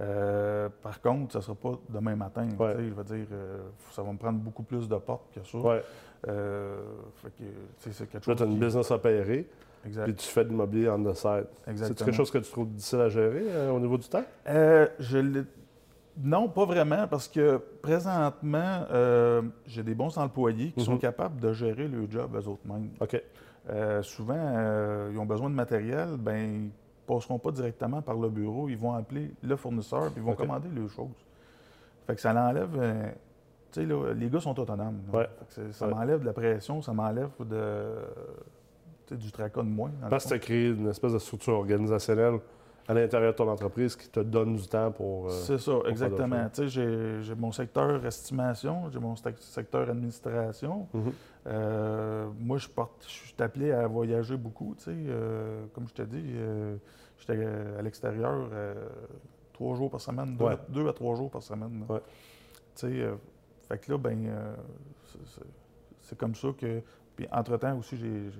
Euh, 0.00 0.68
par 0.82 1.00
contre, 1.00 1.32
ça 1.32 1.38
ne 1.38 1.44
sera 1.44 1.54
pas 1.54 1.78
demain 1.88 2.16
matin. 2.16 2.48
Ouais. 2.58 2.74
Je 2.78 2.92
veux 2.94 3.04
dire, 3.04 3.26
euh, 3.32 3.58
ça 3.92 4.02
va 4.02 4.12
me 4.12 4.18
prendre 4.18 4.38
beaucoup 4.40 4.64
plus 4.64 4.88
de 4.88 4.96
portes 4.96 5.32
que 5.32 5.46
ça. 5.46 5.58
Ouais. 5.58 5.82
Euh, 6.26 6.76
fait 7.16 7.28
que, 7.28 7.44
c'est 7.92 8.10
quelque 8.10 8.14
Là, 8.14 8.20
chose. 8.22 8.36
tu 8.36 8.42
as 8.42 8.46
une 8.46 8.54
qui- 8.54 8.64
business 8.64 8.90
à 8.90 8.94
opérer, 8.96 9.48
Exact. 9.86 10.04
puis 10.04 10.14
tu 10.14 10.26
fais 10.26 10.44
de 10.44 10.48
l'immobilier 10.48 10.88
on 10.88 11.02
the 11.04 11.14
side. 11.14 11.46
C'est 11.76 11.94
quelque 11.96 12.12
chose 12.12 12.30
que 12.30 12.38
tu 12.38 12.50
trouves 12.50 12.68
difficile 12.70 13.00
à 13.00 13.08
gérer 13.08 13.68
au 13.70 13.78
niveau 13.78 13.96
du 13.98 14.08
temps? 14.08 14.24
Je 14.46 15.44
Non, 16.16 16.48
pas 16.48 16.64
vraiment, 16.64 17.08
parce 17.08 17.26
que 17.28 17.60
présentement, 17.82 18.86
j'ai 19.66 19.82
des 19.82 19.94
bons 19.94 20.16
employés 20.16 20.70
qui 20.72 20.84
sont 20.84 20.92
Mhm. 20.92 20.98
capables 21.00 21.40
de 21.40 21.52
gérer 21.52 21.88
le 21.88 22.08
job 22.10 22.34
eux 22.36 22.48
autres 22.48 22.66
mêmes. 22.66 22.90
OK. 23.00 23.20
Souvent, 24.02 25.08
ils 25.12 25.18
ont 25.18 25.26
besoin 25.26 25.50
de 25.50 25.54
matériel, 25.54 26.16
ben 26.18 26.70
passeront 27.06 27.38
pas 27.38 27.50
directement 27.50 28.02
par 28.02 28.16
le 28.16 28.28
bureau. 28.28 28.68
Ils 28.68 28.76
vont 28.78 28.92
appeler 28.94 29.30
le 29.42 29.56
fournisseur 29.56 30.10
puis 30.12 30.14
ils 30.18 30.22
vont 30.22 30.34
commander 30.34 30.68
les 30.74 30.88
choses. 30.88 31.24
Fait 32.06 32.14
que 32.14 32.20
ça 32.20 32.32
l'enlève. 32.32 32.70
euh, 32.78 33.10
tu 33.72 33.80
sais, 33.80 33.86
là, 33.86 34.12
les 34.14 34.28
gars 34.28 34.40
sont 34.40 34.58
autonomes. 34.58 35.00
Ouais. 35.12 35.22
Fait 35.38 35.44
que 35.46 35.52
c'est- 35.52 35.72
ça 35.72 35.86
Ouais. 35.88 35.94
m'enlève 35.94 36.20
de 36.20 36.26
la 36.26 36.32
pression, 36.32 36.80
ça 36.82 36.92
m'enlève 36.92 37.30
de, 37.40 37.96
du 39.16 39.32
tracas 39.32 39.62
de 39.62 39.68
moins. 39.68 39.90
Parce 40.08 40.26
que 40.26 40.34
as 40.34 40.38
créé 40.38 40.68
une 40.70 40.86
espèce 40.88 41.12
de 41.12 41.18
structure 41.18 41.54
organisationnelle 41.54 42.38
à 42.86 42.94
l'intérieur 42.94 43.32
de 43.32 43.36
ton 43.36 43.48
entreprise 43.48 43.96
qui 43.96 44.08
te 44.08 44.20
donne 44.20 44.56
du 44.56 44.66
temps 44.68 44.90
pour. 44.92 45.26
euh, 45.26 45.30
C'est 45.30 45.58
ça, 45.58 45.72
exactement. 45.88 46.48
Tu 46.50 46.62
sais, 46.62 46.68
j'ai- 46.68 47.22
j'ai 47.22 47.34
mon 47.34 47.50
secteur 47.52 48.04
estimation, 48.04 48.90
j'ai 48.90 48.98
mon 48.98 49.14
sec- 49.16 49.38
secteur 49.40 49.88
administration. 49.88 50.86
Mhm. 50.92 51.12
Euh, 51.46 52.26
moi, 52.38 52.58
je 52.58 52.68
porte, 52.68 53.04
je 53.06 53.12
suis 53.28 53.34
appelé 53.42 53.72
à 53.72 53.86
voyager 53.86 54.36
beaucoup. 54.36 54.74
Tu 54.76 54.84
sais, 54.84 54.90
euh, 54.94 55.64
comme 55.74 55.88
je 55.88 55.94
te 55.94 56.02
dis, 56.02 56.34
j'étais 57.18 57.44
à 57.78 57.82
l'extérieur 57.82 58.48
trois 59.52 59.76
jours 59.76 59.90
par 59.90 60.00
semaine, 60.00 60.36
deux, 60.36 60.44
Ouais. 60.44 60.58
deux 60.68 60.88
à 60.88 60.92
trois 60.92 61.14
jours 61.16 61.30
par 61.30 61.42
semaine. 61.42 61.84
Ouais. 61.88 62.00
Tu 62.74 62.86
sais, 62.86 63.08
fait 63.68 63.78
que 63.78 63.92
là, 63.92 63.98
ben, 63.98 64.26
c'est- 65.06 65.18
c'est- 65.26 65.46
c'est 66.00 66.18
comme 66.18 66.34
ça 66.34 66.48
que. 66.58 66.80
Puis 67.16 67.26
entre-temps 67.32 67.78
aussi, 67.78 67.96
j'ai 67.96 68.30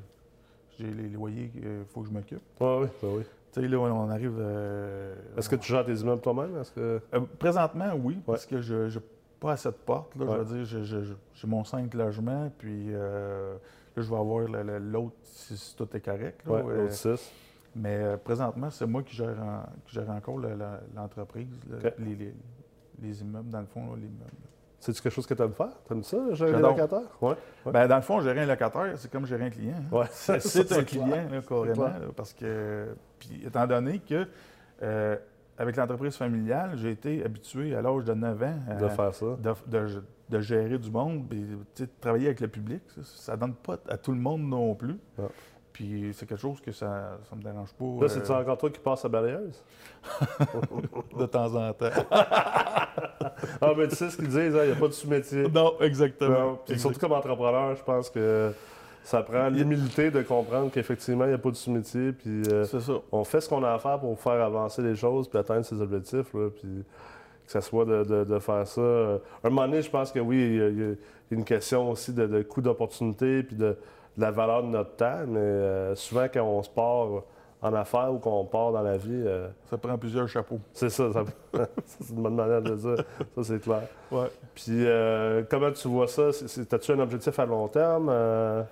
j'ai 0.77 0.91
les 0.93 1.09
loyers 1.09 1.51
qu'il 1.51 1.85
faut 1.87 2.01
que 2.01 2.09
je 2.09 2.13
m'occupe. 2.13 2.43
Ouais, 2.61 2.79
oui, 2.81 2.87
ben 3.01 3.09
oui. 3.19 3.23
Tu 3.55 3.61
sais, 3.63 3.69
là, 3.69 3.79
on 3.79 4.11
arrive. 4.11 4.35
euh, 4.39 5.15
Est-ce 5.37 5.49
que 5.49 5.55
tu 5.57 5.71
gères 5.73 5.85
tes 5.87 5.95
immeubles 5.95 6.21
toi-même? 6.21 6.61
Que... 6.75 7.01
euh, 7.15 7.21
présentement, 7.39 7.95
oui, 8.03 8.21
parce 8.27 8.47
que 8.47 8.61
je 8.61 8.87
n'ai 8.99 9.05
pas 9.39 9.53
assez 9.53 9.69
de 9.69 9.75
portes. 9.75 10.15
Là, 10.17 10.25
Ouais. 10.25 10.33
Je 10.35 10.39
veux 10.43 10.65
dire, 10.65 10.85
j'ai- 10.85 11.47
mon 11.47 11.63
cinq 11.63 11.95
logements, 11.95 12.51
puis 12.59 12.89
euh, 12.91 13.55
là, 13.97 14.03
je 14.03 14.11
vais 14.11 14.17
avoir 14.19 14.49
l'autre 14.49 15.15
si, 15.23 15.57
si 15.57 15.77
tout 15.77 15.89
est 15.97 16.01
correct. 16.01 16.41
là. 16.47 16.53
Ouais, 16.53 16.77
l'autre 16.79 16.93
6. 16.93 17.33
mais 17.77 18.17
présentement, 18.25 18.71
c'est 18.71 18.87
moi 18.87 19.03
qui 19.05 19.15
gère, 19.15 19.41
en- 19.41 19.67
qui 19.87 19.95
gère 19.95 20.11
encore 20.11 20.39
l'entreprise, 20.95 21.61
les, 21.99 22.15
les- 22.17 22.35
les 23.03 23.23
immeubles, 23.23 23.51
dans 23.51 23.61
le 23.61 23.67
fond, 23.67 23.87
là, 23.87 23.97
les 23.97 24.07
immeubles. 24.07 24.33
C'est-tu 24.85 25.01
quelque 25.01 25.13
chose 25.15 25.27
que 25.27 25.33
tu 25.35 25.43
aimes 25.43 25.53
faire? 25.55 25.71
T'aimes 25.89 26.03
ça, 26.03 26.19
gérer 26.33 26.53
J'adore. 26.53 26.71
locataires? 26.77 27.01
Ouais. 27.23 27.35
Ouais. 27.65 27.73
Ben, 27.73 27.87
dans 27.89 27.97
le 27.97 28.03
fond, 28.03 28.21
gérer 28.21 28.41
un 28.41 28.47
locataire, 28.47 28.93
c'est 28.97 29.11
comme 29.11 29.25
gérer 29.25 29.47
un 29.47 29.51
client. 29.51 29.75
hein. 29.79 29.97
Ouais. 29.97 30.07
C'est 30.11 30.73
un 30.73 30.85
client, 30.85 31.07
là, 31.07 31.41
carrément. 31.49 31.85
là, 31.85 31.93
parce 32.15 32.35
que, 32.35 32.95
puis 33.19 33.43
étant 33.47 33.67
donné 33.67 33.99
que, 34.01 34.27
euh, 34.83 35.17
avec 35.57 35.77
l'entreprise 35.77 36.17
familiale, 36.17 36.73
j'ai 36.77 36.91
été 36.91 37.25
habitué 37.25 37.75
à 37.75 37.81
l'âge 37.81 38.05
de 38.05 38.13
9 38.13 38.43
ans 38.43 38.59
à, 38.69 38.75
De 38.75 38.89
faire 38.89 39.15
ça. 39.15 39.27
de, 39.39 39.55
de- 39.69 40.05
de 40.31 40.41
gérer 40.41 40.79
du 40.79 40.91
monde, 40.91 41.27
puis 41.29 41.45
de 41.79 41.87
travailler 42.01 42.27
avec 42.27 42.41
le 42.41 42.49
public. 42.49 42.83
Ça, 42.97 43.01
ça 43.05 43.37
donne 43.37 43.55
pas 43.55 43.77
à 43.89 43.97
tout 43.99 44.11
le 44.13 44.19
monde 44.19 44.43
non 44.43 44.75
plus. 44.75 44.99
Ah. 45.19 45.23
Puis 45.75 46.13
c'est 46.15 46.25
quelque 46.25 46.41
chose 46.41 46.61
que 46.61 46.71
ça 46.73 47.19
ne 47.33 47.37
me 47.39 47.43
dérange 47.43 47.73
pas 47.75 47.85
Là, 48.03 48.09
c'est-tu 48.09 48.31
euh, 48.33 48.37
encore 48.41 48.57
toi 48.57 48.71
qui 48.71 48.79
passes 48.79 49.05
à 49.05 49.09
balayeuse? 49.09 49.61
de 51.19 51.27
temps 51.27 51.55
en 51.55 51.73
temps. 51.75 51.91
Ah, 53.61 53.73
mais 53.77 53.89
tu 53.89 53.97
sais 53.97 54.11
ce 54.11 54.17
qu'ils 54.17 54.29
disent, 54.29 54.55
hein, 54.57 54.61
il 54.65 54.71
n'y 54.71 54.73
a 54.73 54.77
pas 54.77 54.87
de 54.89 54.93
sous-métier. 54.93 55.49
non, 55.49 55.75
exactement. 55.81 56.39
Non, 56.39 56.59
Puis 56.67 56.79
surtout 56.79 56.99
comme 57.01 57.13
entrepreneur, 57.13 57.75
je 57.75 57.83
pense 57.83 58.09
que 58.11 58.53
ça 59.03 59.23
prend 59.23 59.49
l'humilité 59.49 60.11
de 60.11 60.23
comprendre 60.23 60.71
qu'effectivement, 60.71 61.25
il 61.25 61.29
n'y 61.29 61.35
a 61.35 61.39
pas 61.39 61.51
de 61.51 61.57
sous-métier. 61.57 62.13
Puis 62.13 62.43
euh, 62.51 62.65
C'est 62.65 62.81
ça. 62.81 62.93
on 63.13 63.25
fait 63.25 63.41
ce 63.41 63.49
qu'on 63.49 63.63
a 63.65 63.73
à 63.73 63.79
faire 63.79 63.99
pour 63.99 64.19
faire 64.21 64.41
avancer 64.43 64.83
les 64.83 64.95
choses 64.95 65.29
puis 65.29 65.39
atteindre 65.39 65.65
ses 65.65 65.81
objectifs. 65.81 66.33
Là, 66.35 66.49
puis 66.51 66.85
que 67.47 67.53
ce 67.53 67.61
soit 67.61 67.85
de, 67.85 68.05
de- 68.05 68.25
de 68.25 68.39
faire 68.39 68.67
ça. 68.67 68.81
un 68.81 69.49
moment 69.51 69.67
donné, 69.67 69.83
je 69.83 69.91
pense 69.91 70.11
que 70.13 70.21
oui, 70.21 70.37
il 70.37 70.57
y 70.57 70.63
a, 70.63 70.69
il 70.69 70.79
y 70.79 70.83
a 70.93 70.95
une 71.33 71.45
question 71.45 71.91
aussi 71.91 72.13
de, 72.13 72.27
de 72.27 72.43
coût 72.43 72.63
d'opportunité 72.63 73.43
puis 73.43 73.57
de, 73.57 73.77
de 74.17 74.23
la 74.23 74.31
valeur 74.31 74.63
de 74.63 74.69
notre 74.69 74.97
temps. 74.97 75.25
Mais 75.27 75.39
euh, 75.41 75.95
souvent, 75.95 76.27
quand 76.33 76.43
on 76.45 76.63
se 76.63 76.71
part 76.71 77.09
en 77.63 77.73
affaires 77.73 78.13
ou 78.13 78.19
qu'on 78.19 78.45
part 78.45 78.73
dans 78.73 78.83
la 78.83 78.97
vie, 78.99 79.23
euh, 79.27 79.49
Ça 79.71 79.79
prend 79.79 79.97
plusieurs 79.97 80.29
chapeaux. 80.29 80.61
c'est 80.73 80.91
ça. 80.91 81.11
ça- 81.13 81.25
c'est 81.87 82.11
une 82.11 82.23
bonne 82.23 82.35
manière 82.35 82.61
de 82.63 82.75
dire. 82.75 82.97
Ça, 83.35 83.43
c'est 83.43 83.61
clair. 83.61 83.83
Ouais. 84.13 84.29
Puis 84.55 84.85
euh, 84.87 85.43
comment 85.51 85.73
tu 85.73 85.89
vois 85.89 86.07
ça? 86.09 86.29
As-tu 86.29 86.93
un 86.93 86.99
objectif 87.01 87.39
à 87.39 87.47
long 87.47 87.67
terme? 87.69 88.09
Euh, 88.11 88.63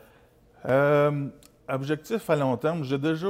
objectif 1.68 2.28
à 2.30 2.36
long 2.36 2.56
terme, 2.56 2.84
j'ai 2.84 2.98
déjà, 2.98 3.28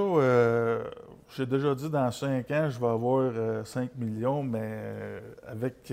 j'ai 1.35 1.47
déjà 1.47 1.75
dit 1.75 1.89
dans 1.89 2.11
5 2.11 2.51
ans, 2.51 2.69
je 2.69 2.79
vais 2.81 2.87
avoir 2.89 3.31
euh, 3.35 3.65
5 3.65 3.91
millions, 3.97 4.43
mais 4.43 5.23
avec. 5.47 5.93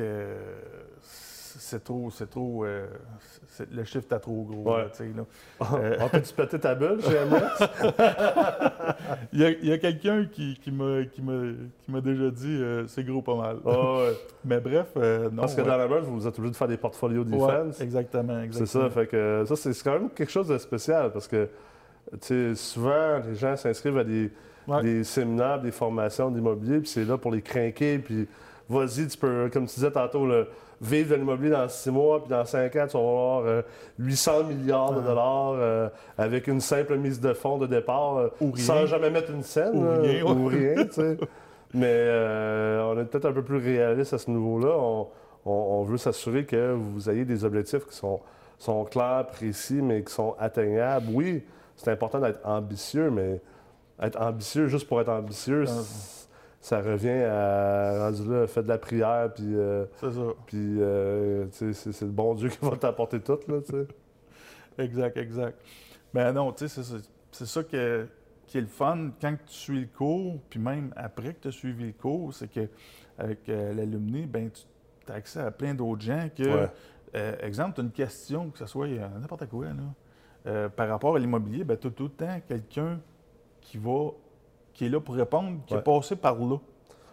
C'est 1.60 1.84
trop. 1.84 2.10
C'est 2.12 2.30
trop 2.30 2.66
euh, 2.66 2.88
c'est- 3.48 3.72
le 3.72 3.84
chiffre 3.84 4.06
est 4.12 4.20
trop 4.20 4.44
gros. 4.44 4.74
Ouais. 4.76 4.84
là, 4.84 4.90
tu 4.90 4.98
sais, 4.98 5.10
là. 5.16 5.26
Euh, 5.78 5.98
On 6.02 6.10
peut-tu 6.10 6.34
péter 6.34 6.60
ta 6.60 6.76
bulle 6.76 7.00
chez? 7.02 7.10
Il 9.34 9.40
y 9.42 9.46
a, 9.46 9.50
il 9.50 9.66
y 9.68 9.72
a 9.72 9.78
quelqu'un 9.78 10.26
qui, 10.32 10.58
qui 10.62 10.72
m'a 10.72 11.04
qui 11.06 11.22
m'a- 11.22 11.54
qui 11.86 11.92
m'a 11.92 12.02
déjà 12.02 12.30
dit 12.32 12.58
euh, 12.62 12.86
c'est 12.88 13.04
gros 13.04 13.22
pas 13.22 13.36
mal. 13.36 13.58
Ah 13.66 13.70
ouais. 13.70 14.14
Mais 14.46 14.60
bref, 14.60 14.88
euh, 14.98 15.30
non. 15.32 15.42
Parce 15.42 15.56
que 15.56 15.62
ouais. 15.62 15.68
dans 15.68 15.78
la 15.78 15.88
meute, 15.88 16.04
vous 16.04 16.28
êtes 16.28 16.38
obligé 16.38 16.52
de 16.52 16.56
faire 16.58 16.68
des 16.68 16.78
portfolios 16.78 17.24
defense. 17.24 17.80
exactement, 17.82 18.42
exactement. 18.42 18.52
c'est 18.52 18.66
ça. 18.66 18.90
Fait 18.90 19.08
que 19.08 19.44
ça, 19.48 19.56
c'est 19.56 19.84
quand 19.84 19.94
même 19.94 20.10
quelque 20.10 20.32
chose 20.32 20.48
de 20.48 20.58
spécial 20.58 21.12
parce 21.12 21.28
que, 21.28 21.50
tu 22.14 22.18
sais, 22.22 22.56
souvent, 22.56 23.20
les 23.28 23.36
gens 23.36 23.56
s'inscrivent 23.56 23.98
à 23.98 24.04
des, 24.04 24.32
des 24.82 25.04
séminaires, 25.04 25.60
des 25.62 25.72
formations 25.72 26.30
d'immobilier, 26.32 26.80
puis 26.80 26.90
c'est 26.90 27.06
là 27.06 27.18
pour 27.18 27.32
les 27.32 27.42
craquer, 27.42 28.00
puis 28.00 28.28
vas-y, 28.70 29.08
tu 29.08 29.18
peux, 29.18 29.50
comme 29.52 29.66
tu 29.68 29.76
disais 29.76 29.92
tantôt, 29.92 30.26
là, 30.28 30.44
vivre 30.82 31.10
de 31.12 31.16
l'immobilier 31.16 31.50
dans 31.52 31.68
six 31.68 31.90
mois, 31.92 32.20
puis 32.22 32.30
dans 32.30 32.46
cinq 32.46 32.76
ans, 32.78 32.86
tu 32.88 32.94
vas 32.94 33.00
avoir 33.04 33.40
euh, 33.46 33.62
800 33.98 34.44
milliards 34.46 34.94
de 34.94 35.00
Ouais. 35.00 35.04
dollars 35.06 35.52
euh, 35.56 35.90
avec 36.18 36.48
une 36.48 36.62
simple 36.62 36.96
mise 36.98 37.20
de 37.20 37.34
fonds 37.34 37.58
de 37.58 37.68
départ, 37.68 38.18
euh, 38.18 38.30
Ou 38.40 38.52
rien. 38.52 38.64
sans 38.64 38.86
jamais 38.86 39.10
mettre 39.10 39.32
une 39.32 39.44
scène, 39.44 39.76
Ou 39.76 40.02
rien, 40.02 40.24
ouais. 40.24 40.32
ou 40.32 40.46
rien, 40.46 40.86
tu 40.86 40.92
sais. 40.94 41.18
Mais 41.74 41.86
euh, 41.92 42.82
on 42.84 43.00
est 43.00 43.06
peut-être 43.06 43.26
un 43.26 43.34
peu 43.34 43.44
plus 43.44 43.58
réaliste 43.58 44.14
à 44.14 44.18
ce 44.18 44.30
niveau-là. 44.32 44.70
On, 44.78 45.08
on- 45.46 45.52
on 45.52 45.84
veut 45.84 45.98
s'assurer 45.98 46.46
que 46.46 46.74
vous 46.74 47.10
ayez 47.10 47.26
des 47.26 47.44
objectifs 47.46 47.86
qui 47.86 47.96
sont, 47.96 48.20
sont 48.58 48.86
clairs, 48.86 49.28
précis, 49.28 49.82
mais 49.82 50.04
qui 50.04 50.14
sont 50.14 50.36
atteignables. 50.40 51.08
Oui, 51.12 51.44
c'est 51.76 51.92
important 51.92 52.20
d'être 52.20 52.40
ambitieux, 52.46 53.10
mais 53.12 53.40
être 54.02 54.20
ambitieux 54.20 54.68
juste 54.68 54.88
pour 54.88 55.00
être 55.02 55.10
ambitieux, 55.10 55.66
Ah. 55.68 55.72
Ça 56.62 56.82
revient 56.82 57.10
à 57.24 58.06
rendu 58.10 58.30
là, 58.30 58.46
fais 58.48 58.64
de 58.64 58.68
la 58.68 58.78
prière, 58.78 59.32
puis, 59.34 59.46
euh, 59.56 59.86
C'est 59.96 60.12
ça. 60.12 60.22
puis 60.46 60.82
euh, 60.82 61.46
c'est, 61.52 61.74
c'est 61.74 62.02
le 62.06 62.12
bon 62.12 62.34
Dieu 62.36 62.50
qui 62.50 62.58
va 62.66 62.76
t'apporter 62.78 63.20
tout, 63.22 63.40
là, 63.48 63.62
tu 63.62 63.72
sais. 63.72 63.88
Exact, 64.78 65.18
exact. 65.18 65.60
Mais 66.14 66.32
non, 66.34 66.52
tu 66.52 66.68
sais, 66.68 66.82
c'est 66.82 66.84
ça- 66.84 67.04
c'est 67.32 67.46
ça 67.46 67.64
que- 67.64 68.08
qui 68.48 68.58
est 68.58 68.62
le 68.62 68.68
fun 68.68 69.12
quand 69.22 69.36
tu 69.46 69.54
suis 69.54 69.80
le 69.82 69.88
cours, 69.88 70.40
puis 70.50 70.60
même 70.60 70.92
après 70.96 71.34
que 71.36 71.42
tu 71.44 71.48
as 71.50 71.52
suivi 71.52 71.88
le 71.88 71.94
cours, 71.94 72.34
c'est 72.34 72.48
que 72.52 72.68
avec 73.18 73.48
euh, 73.50 73.74
l'alumni, 73.74 74.26
ben 74.26 74.50
tu 74.50 75.12
as 75.12 75.16
accès 75.16 75.40
à 75.40 75.52
plein 75.52 75.74
d'autres 75.76 76.02
gens 76.02 76.28
que, 76.36 76.44
Ouais. 76.44 76.70
euh, 77.16 77.36
exemple, 77.42 77.76
tu 77.76 77.82
as 77.82 77.84
une 77.84 77.92
question, 77.92 78.50
que 78.50 78.58
ce 78.58 78.66
soit 78.66 78.88
n'importe 78.88 79.46
quoi, 79.48 79.68
là, 79.68 80.70
par 80.70 80.88
rapport 80.90 81.16
à 81.16 81.20
l'immobilier, 81.20 81.64
ben 81.64 81.78
tu 81.78 81.88
as 81.88 81.92
tout 81.92 82.04
le 82.06 82.10
temps 82.10 82.40
quelqu'un 82.48 83.00
qui 83.62 83.78
va 83.78 84.10
qui 84.80 84.86
est 84.86 84.90
là 84.90 85.00
pour 85.02 85.16
répondre, 85.16 85.58
qui 85.68 85.74
Ouais. 85.74 85.80
est 85.82 85.84
passé 85.84 86.16
par 86.16 86.36
là. 86.36 86.56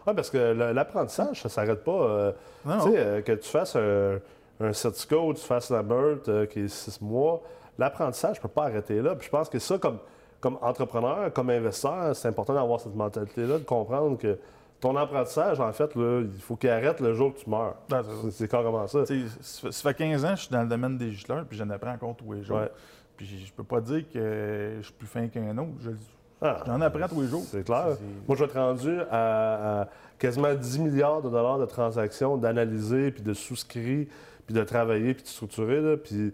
Ouais, 0.06 0.14
parce 0.14 0.30
que 0.30 0.38
l'apprentissage, 0.72 1.42
ça 1.42 1.48
s'arrête 1.48 1.82
pas. 1.82 1.90
euh, 1.90 2.32
Non, 2.64 2.78
euh, 2.94 3.20
que 3.22 3.32
tu 3.32 3.48
fasses 3.48 3.74
un, 3.76 4.18
un 4.60 4.72
certificat 4.72 5.18
ou 5.18 5.34
tu 5.34 5.42
fasses 5.42 5.68
la 5.70 5.82
meurtre 5.82 6.30
euh, 6.30 6.46
qui 6.46 6.60
est 6.60 6.68
six 6.68 7.00
mois, 7.02 7.42
l'apprentissage 7.76 8.36
ne 8.36 8.42
peut 8.42 8.48
pas 8.48 8.66
arrêter 8.66 9.02
là. 9.02 9.16
Puis 9.16 9.26
je 9.26 9.30
pense 9.30 9.48
que 9.48 9.58
ça, 9.58 9.78
comme, 9.78 9.98
comme 10.40 10.58
entrepreneur, 10.62 11.32
comme 11.32 11.50
investisseur, 11.50 12.14
c'est 12.14 12.28
important 12.28 12.54
d'avoir 12.54 12.78
cette 12.80 12.94
mentalité-là, 12.94 13.58
de 13.58 13.64
comprendre 13.64 14.16
que 14.16 14.38
ton 14.80 14.94
apprentissage, 14.94 15.58
en 15.58 15.72
fait, 15.72 15.94
là, 15.96 16.20
il 16.22 16.40
faut 16.40 16.54
qu'il 16.54 16.70
arrête 16.70 17.00
le 17.00 17.12
jour 17.14 17.34
que 17.34 17.40
tu 17.40 17.50
meurs. 17.50 17.74
Non, 17.90 18.02
c'est 18.30 18.46
carrément 18.48 18.86
ça. 18.86 19.04
Ça 19.06 19.12
fait- 19.14 19.72
ça 19.72 19.90
fait 19.90 19.94
15 19.94 20.24
ans 20.24 20.30
que 20.30 20.36
je 20.36 20.42
suis 20.42 20.52
dans 20.52 20.62
le 20.62 20.68
domaine 20.68 20.96
des 20.98 21.10
gicleurs, 21.10 21.44
puis 21.46 21.58
j'en 21.58 21.68
apprends 21.70 21.92
encore 21.94 22.14
tous 22.14 22.32
les 22.32 22.42
jours. 22.44 22.58
Ouais. 22.58 22.70
Puis 23.16 23.44
je 23.46 23.52
peux 23.52 23.64
pas 23.64 23.80
dire 23.80 24.04
que 24.12 24.74
je 24.78 24.82
suis 24.84 24.92
plus 24.92 25.06
fin 25.08 25.26
qu'un 25.28 25.56
autre. 25.58 25.70
Je- 25.80 25.90
Ah, 26.42 26.62
J'en 26.66 26.80
apprends 26.80 27.08
tous 27.08 27.22
les 27.22 27.28
jours. 27.28 27.42
C'est 27.46 27.64
clair. 27.64 27.96
Moi, 28.26 28.36
je 28.36 28.44
vais 28.44 28.50
être 28.50 28.58
rendu 28.58 29.00
à, 29.10 29.82
à 29.82 29.88
quasiment 30.18 30.54
10 30.54 30.78
milliards 30.80 31.22
de 31.22 31.30
dollars 31.30 31.58
de 31.58 31.66
transactions, 31.66 32.36
d'analyser, 32.36 33.10
puis 33.10 33.22
de 33.22 33.32
souscrire, 33.32 34.06
puis 34.46 34.54
de 34.54 34.62
travailler, 34.62 35.14
puis 35.14 35.22
de 35.22 35.28
structurer. 35.28 35.80
là. 35.80 35.96
Puis 35.96 36.32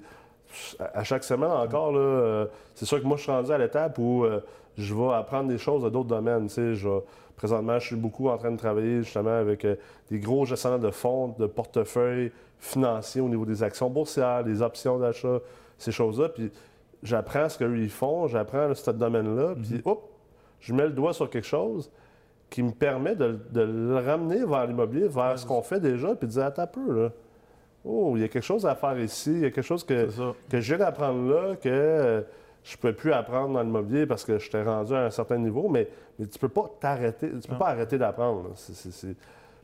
à 0.95 1.05
chaque 1.05 1.25
semaine 1.25 1.51
encore, 1.51 1.93
euh, 1.95 2.47
c'est 2.75 2.85
sûr 2.85 3.01
que 3.01 3.07
moi, 3.07 3.17
je 3.17 3.23
suis 3.23 3.33
rendu 3.33 3.51
à 3.53 3.59
l'étape 3.59 3.99
où 3.99 4.25
euh, 4.25 4.41
je 4.77 4.95
vais 4.95 5.13
apprendre 5.13 5.49
des 5.49 5.59
choses 5.59 5.83
de 5.83 5.89
d'autres 5.89 6.09
domaines. 6.09 6.49
Je 6.49 7.01
présentement, 7.37 7.79
je 7.79 7.87
suis 7.87 7.97
beaucoup 7.97 8.29
en 8.29 8.39
train 8.39 8.51
de 8.53 8.57
travailler 8.57 9.03
justement 9.03 9.37
avec 9.37 9.65
euh, 9.65 9.75
des 10.11 10.19
gros 10.21 10.45
gestionnaires 10.45 10.79
de 10.79 10.91
fonds, 10.91 11.35
de 11.39 11.47
portefeuilles 11.47 12.31
financiers 12.59 13.21
au 13.21 13.29
niveau 13.29 13.45
des 13.45 13.63
actions 13.63 13.91
boursières, 13.91 14.45
des 14.45 14.63
options 14.63 14.99
d'achat, 14.99 15.39
ces 15.79 15.91
choses-là. 15.91 16.29
Puis 16.29 16.53
j'apprends 17.03 17.49
ce 17.49 17.59
qu'eux 17.59 17.79
ils 17.79 17.91
font, 17.91 18.27
j'apprends 18.29 18.73
ce 18.75 18.91
domaine-là, 18.91 19.55
puis 19.61 19.81
hop, 19.85 20.09
je 20.61 20.73
mets 20.75 20.85
le 20.85 20.93
doigt 20.93 21.13
sur 21.13 21.29
quelque 21.31 21.47
chose 21.47 21.91
qui 22.51 22.63
me 22.63 22.71
permet 22.73 23.17
de, 23.17 23.39
de 23.51 23.63
le 23.63 23.97
ramener 23.97 24.45
vers 24.45 24.67
l'immobilier, 24.67 25.09
vers 25.09 25.39
ce 25.39 25.47
qu'on 25.47 25.63
fait 25.63 25.81
déjà, 25.81 26.15
puis 26.15 26.27
de 26.29 26.33
dire, 26.33 26.45
attends 26.45 26.63
un 26.63 26.67
peu, 26.67 27.03
là. 27.03 27.11
Oh, 27.85 28.13
il 28.15 28.21
y 28.21 28.25
a 28.25 28.29
quelque 28.29 28.45
chose 28.45 28.65
à 28.65 28.75
faire 28.77 28.97
ici, 29.01 29.33
il 29.33 29.41
y 29.41 29.45
a 29.47 29.51
quelque 29.51 29.65
chose 29.65 29.83
que, 29.85 30.09
que 30.49 30.61
je 30.61 30.75
viens 30.75 30.85
d'apprendre 30.85 31.29
là, 31.33 31.57
que 31.57 31.69
euh, 31.69 32.21
je 32.63 32.77
ne 32.77 32.81
pouvais 32.81 32.93
plus 32.93 33.13
apprendre 33.13 33.55
dans 33.55 33.63
l'immobilier 33.63 34.07
parce 34.07 34.23
que 34.25 34.39
j'étais 34.39 34.63
rendu 34.63 34.95
à 34.95 35.07
un 35.07 35.11
certain 35.11 35.37
niveau, 35.39 35.69
mais, 35.69 35.89
mais 36.17 36.27
tu 36.27 36.37
ne 36.37 36.41
peux 36.41 36.49
pas 36.49 36.71
t'arrêter, 36.79 37.29
tu 37.31 37.49
peux 37.49 37.55
Non. 37.55 37.59
pas 37.59 37.69
arrêter 37.71 37.99
d'apprendre. 37.99 38.51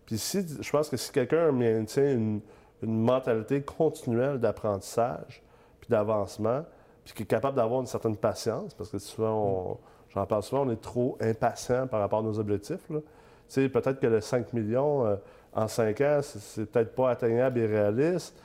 Puis 0.05 0.19
si, 0.19 0.45
je 0.61 0.71
pense 0.71 0.89
que 0.89 0.97
si 0.97 1.13
quelqu'un 1.13 1.53
maintient 1.53 2.11
une, 2.13 2.41
une 2.83 3.01
mentalité 3.05 3.63
continuelle 3.63 4.41
d'apprentissage, 4.41 5.41
puis 5.81 5.89
d'avancement, 5.89 6.65
puis 7.09 7.15
qui 7.15 7.23
est 7.23 7.27
capable 7.27 7.57
d'avoir 7.57 7.81
une 7.81 7.87
certaine 7.87 8.17
patience, 8.17 8.75
parce 8.75 8.91
que 8.91 8.99
souvent, 8.99 9.33
on- 9.73 9.77
j'en 10.11 10.27
parle 10.27 10.43
souvent, 10.43 10.63
on 10.67 10.71
est 10.71 10.81
trop 10.81 11.17
impatient 11.21 11.87
par 11.87 12.01
rapport 12.01 12.21
à 12.21 12.23
nos 12.23 12.39
objectifs. 12.39 12.89
là. 12.91 12.99
Tu 13.01 13.05
sais, 13.49 13.69
peut-être 13.71 13.99
que 13.99 14.07
le 14.07 14.21
5 14.21 14.53
millions 14.53 15.07
euh, 15.07 15.17
en 15.55 15.67
5 15.69 16.01
ans, 16.03 16.21
c'est- 16.23 16.67
peut-être 16.67 16.95
pas 16.95 17.11
atteignable 17.11 17.59
et 17.61 17.67
réaliste. 17.67 18.37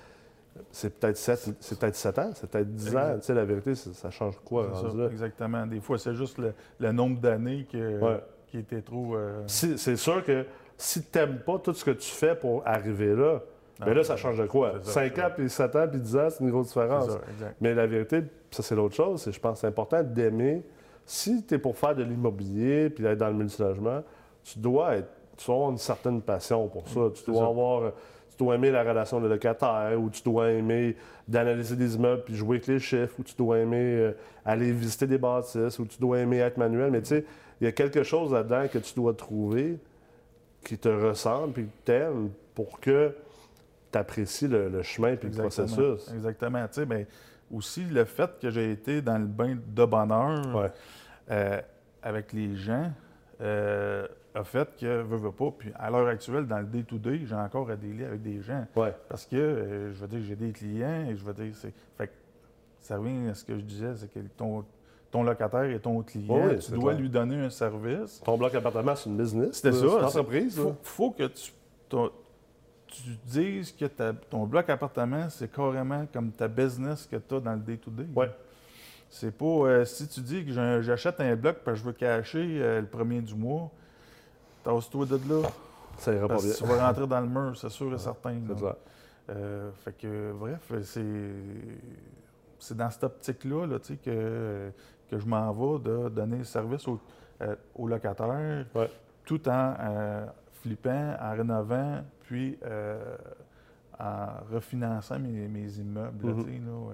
C'est 0.71 0.97
peut-être 0.99 1.17
7, 1.17 1.49
c'est 1.59 1.79
peut-être 1.79 1.95
7 1.95 2.19
ans, 2.19 2.29
c'est 2.35 2.49
peut-être 2.49 2.73
10 2.73 2.95
ans. 2.95 3.15
Tu 3.17 3.23
sais, 3.25 3.33
la 3.33 3.43
vérité, 3.43 3.73
ça 3.75 4.09
change 4.11 4.37
quoi 4.45 4.69
ça, 4.75 4.95
là? 4.95 5.07
exactement. 5.09 5.65
Des 5.65 5.79
fois, 5.81 5.97
c'est 5.97 6.13
juste 6.13 6.37
le, 6.37 6.53
le 6.79 6.91
nombre 6.91 7.19
d'années 7.19 7.67
Ouais. 7.73 8.21
qui 8.47 8.59
était 8.59 8.81
trop. 8.81 9.15
euh, 9.15 9.41
Si- 9.47 9.77
C'est 9.77 9.95
sûr 9.97 10.23
que 10.23 10.45
si 10.77 11.03
tu 11.03 11.17
n'aimes 11.17 11.39
pas 11.39 11.57
tout 11.59 11.73
ce 11.73 11.83
que 11.83 11.91
tu 11.91 12.09
fais 12.09 12.35
pour 12.35 12.61
arriver 12.67 13.15
là, 13.15 13.41
non, 13.79 13.85
bien 13.85 13.95
là, 13.95 14.03
ça 14.03 14.15
change 14.15 14.37
de 14.37 14.45
quoi? 14.45 14.73
c'est 14.81 14.87
ça, 14.87 14.93
5 14.93 15.11
c'est 15.15 15.21
ans, 15.23 15.29
puis 15.35 15.49
7 15.49 15.75
ans, 15.75 15.87
puis 15.89 15.99
10 15.99 16.15
ans, 16.17 16.27
c'est 16.29 16.43
une 16.43 16.51
grosse 16.51 16.67
différence. 16.67 17.09
ça. 17.09 17.19
Mais 17.59 17.73
la 17.73 17.87
vérité, 17.87 18.21
ça 18.51 18.63
c'est 18.63 18.75
l'autre 18.75 18.95
chose, 18.95 19.21
c'est 19.21 19.31
je 19.31 19.39
pense 19.39 19.53
que 19.55 19.61
c'est 19.61 19.67
important 19.67 20.03
d'aimer. 20.03 20.63
Si 21.05 21.43
tu 21.45 21.55
es 21.55 21.57
pour 21.57 21.77
faire 21.77 21.95
de 21.95 22.03
l'immobilier 22.03 22.89
puis 22.89 23.05
être 23.05 23.17
dans 23.17 23.27
le 23.27 23.33
multilogement, 23.33 24.03
tu 24.43 24.59
dois 24.59 24.97
être, 24.97 25.09
tu 25.37 25.45
dois 25.45 25.55
avoir 25.55 25.71
une 25.71 25.77
certaine 25.77 26.21
passion 26.21 26.67
pour 26.67 26.87
ça. 26.87 27.01
Tu 27.13 27.29
dois 27.29 27.41
ça. 27.43 27.49
avoir, 27.49 27.91
tu 28.29 28.37
dois 28.37 28.55
aimer 28.55 28.71
la 28.71 28.83
relation 28.83 29.19
de 29.19 29.27
locataire, 29.27 29.99
ou 29.99 30.09
tu 30.09 30.21
dois 30.23 30.51
aimer 30.51 30.95
d'analyser 31.27 31.75
des 31.75 31.95
immeubles 31.95 32.23
puis 32.23 32.35
jouer 32.35 32.57
avec 32.57 32.67
les 32.67 32.79
chiffres, 32.79 33.15
ou 33.19 33.23
tu 33.23 33.35
dois 33.35 33.59
aimer 33.59 33.95
euh, 33.97 34.11
aller 34.45 34.71
visiter 34.71 35.07
des 35.07 35.17
bâtisses, 35.17 35.79
ou 35.79 35.85
tu 35.85 35.99
dois 35.99 36.19
aimer 36.19 36.37
être 36.37 36.57
manuel. 36.57 36.91
Mais 36.91 37.01
tu 37.01 37.09
sais, 37.09 37.25
il 37.59 37.65
y 37.65 37.67
a 37.67 37.71
quelque 37.71 38.03
chose 38.03 38.31
là-dedans 38.31 38.67
que 38.71 38.77
tu 38.77 38.93
dois 38.95 39.13
trouver 39.13 39.79
qui 40.63 40.77
te 40.77 40.89
ressemble 40.89 41.53
puis 41.53 41.67
que 41.85 42.11
pour 42.55 42.79
que 42.79 43.13
tu 43.93 43.97
apprécies 43.97 44.47
le, 44.49 44.67
le 44.69 44.81
chemin 44.81 45.15
puis 45.15 45.29
le 45.29 45.35
Exactement. 45.35 45.67
processus. 45.67 46.13
Exactement. 46.13 46.67
Tu 46.67 46.73
sais, 46.73 46.85
mais 46.85 47.07
aussi 47.51 47.85
le 47.85 48.03
fait 48.05 48.29
que 48.41 48.49
j'ai 48.49 48.71
été 48.71 49.01
dans 49.01 49.17
le 49.17 49.25
bain 49.27 49.55
de 49.65 49.85
bonheur 49.85 50.55
Ouais. 50.55 50.71
euh, 51.31 51.61
avec 52.01 52.33
les 52.33 52.55
gens 52.55 52.91
euh, 53.41 54.05
a 54.35 54.43
fait 54.43 54.67
que, 54.79 55.01
veux, 55.03 55.17
veux 55.17 55.31
pas, 55.31 55.51
puis 55.57 55.71
à 55.77 55.89
l'heure 55.91 56.07
actuelle, 56.07 56.47
dans 56.47 56.57
le 56.59 56.65
day-to-day, 56.65 57.21
j'ai 57.25 57.35
encore 57.35 57.69
à 57.69 57.75
délai 57.75 58.05
avec 58.05 58.21
des 58.21 58.41
gens. 58.41 58.65
Ouais. 58.75 58.93
Parce 59.07 59.25
que, 59.25 59.35
euh, 59.35 59.93
je 59.93 59.99
veux 60.01 60.07
dire, 60.07 60.21
j'ai 60.23 60.35
des 60.35 60.51
clients 60.51 61.05
et 61.09 61.15
je 61.15 61.23
veux 61.23 61.33
dire, 61.33 61.53
c'est. 61.55 61.73
Fait 61.97 62.07
que 62.07 62.13
ça 62.79 62.97
revient 62.97 63.29
à 63.29 63.33
ce 63.35 63.45
que 63.45 63.55
je 63.55 63.61
disais, 63.63 63.93
c'est 63.95 64.11
que 64.11 64.19
ton, 64.35 64.65
ton 65.11 65.23
locataire 65.23 65.63
est 65.65 65.79
ton 65.79 66.01
client. 66.01 66.47
Oui, 66.47 66.57
tu 66.59 66.71
dois 66.71 66.91
clair. 66.93 67.01
lui 67.01 67.09
donner 67.09 67.35
un 67.37 67.49
service. 67.51 68.21
Ton 68.25 68.37
bloc 68.37 68.55
appartement, 68.55 68.95
c'est 68.95 69.09
une 69.09 69.17
business. 69.17 69.55
C'était 69.57 69.71
ça, 69.71 69.79
C'est 69.79 69.85
une 69.99 70.03
entreprise. 70.05 70.55
Il 70.57 70.61
faut, 70.63 70.75
faut 70.81 71.11
que 71.11 71.27
tu, 71.27 71.51
ton- 71.87 72.11
tu 72.93 73.01
dises 73.25 73.71
que 73.71 73.85
ta- 73.85 74.13
ton 74.13 74.45
bloc 74.45 74.69
appartement, 74.69 75.29
c'est 75.29 75.51
carrément 75.51 76.05
comme 76.11 76.31
ta 76.31 76.47
business 76.47 77.07
que 77.09 77.15
tu 77.17 77.35
as 77.35 77.39
dans 77.39 77.53
le 77.53 77.59
day-to-day. 77.59 78.07
Ouais. 78.15 78.31
C'est 79.09 79.35
pas 79.37 79.45
euh, 79.45 79.85
si 79.85 80.07
tu 80.07 80.21
dis 80.21 80.45
que 80.45 80.51
j'achète 80.81 81.19
un 81.19 81.35
bloc 81.35 81.57
parce 81.63 81.77
que 81.77 81.81
je 81.83 81.87
veux 81.87 81.93
cacher 81.93 82.59
euh, 82.61 82.81
le 82.81 82.87
premier 82.87 83.21
du 83.21 83.35
mois, 83.35 83.69
tasse-toi 84.63 85.05
de 85.05 85.15
là. 85.29 85.49
Ça 85.97 86.13
ira 86.13 86.27
pas 86.27 86.37
bien. 86.37 86.51
tu 86.57 86.63
vas 86.63 86.87
rentrer 86.87 87.05
dans 87.07 87.21
le 87.21 87.27
mur, 87.27 87.55
c'est 87.57 87.69
sûr 87.69 87.93
et 87.93 87.97
certain. 87.99 88.35
C'est 88.47 88.55
clair. 88.57 88.75
Euh, 89.29 89.69
fait 89.85 89.93
que, 89.93 90.33
bref, 90.33 90.71
c'est, 90.83 91.03
c'est 92.59 92.75
dans 92.75 92.89
cette 92.89 93.03
optique-là 93.03 93.67
là, 93.67 93.77
que, 93.79 94.71
que 95.09 95.17
je 95.19 95.25
m'en 95.25 95.51
vais 95.53 95.79
de 95.83 96.09
donner 96.09 96.43
service 96.43 96.87
aux, 96.87 96.99
aux 97.75 97.87
locataires 97.87 98.65
Ouais. 98.73 98.89
tout 99.25 99.47
en 99.47 99.75
flippant, 100.61 101.15
en 101.21 101.31
rénovant, 101.33 102.03
puis 102.33 102.57
euh, 102.65 102.97
en 103.99 104.25
refinançant 104.51 105.19
mes, 105.19 105.47
mes 105.47 105.69
immeubles. 105.77 106.25
Mhm. 106.25 106.45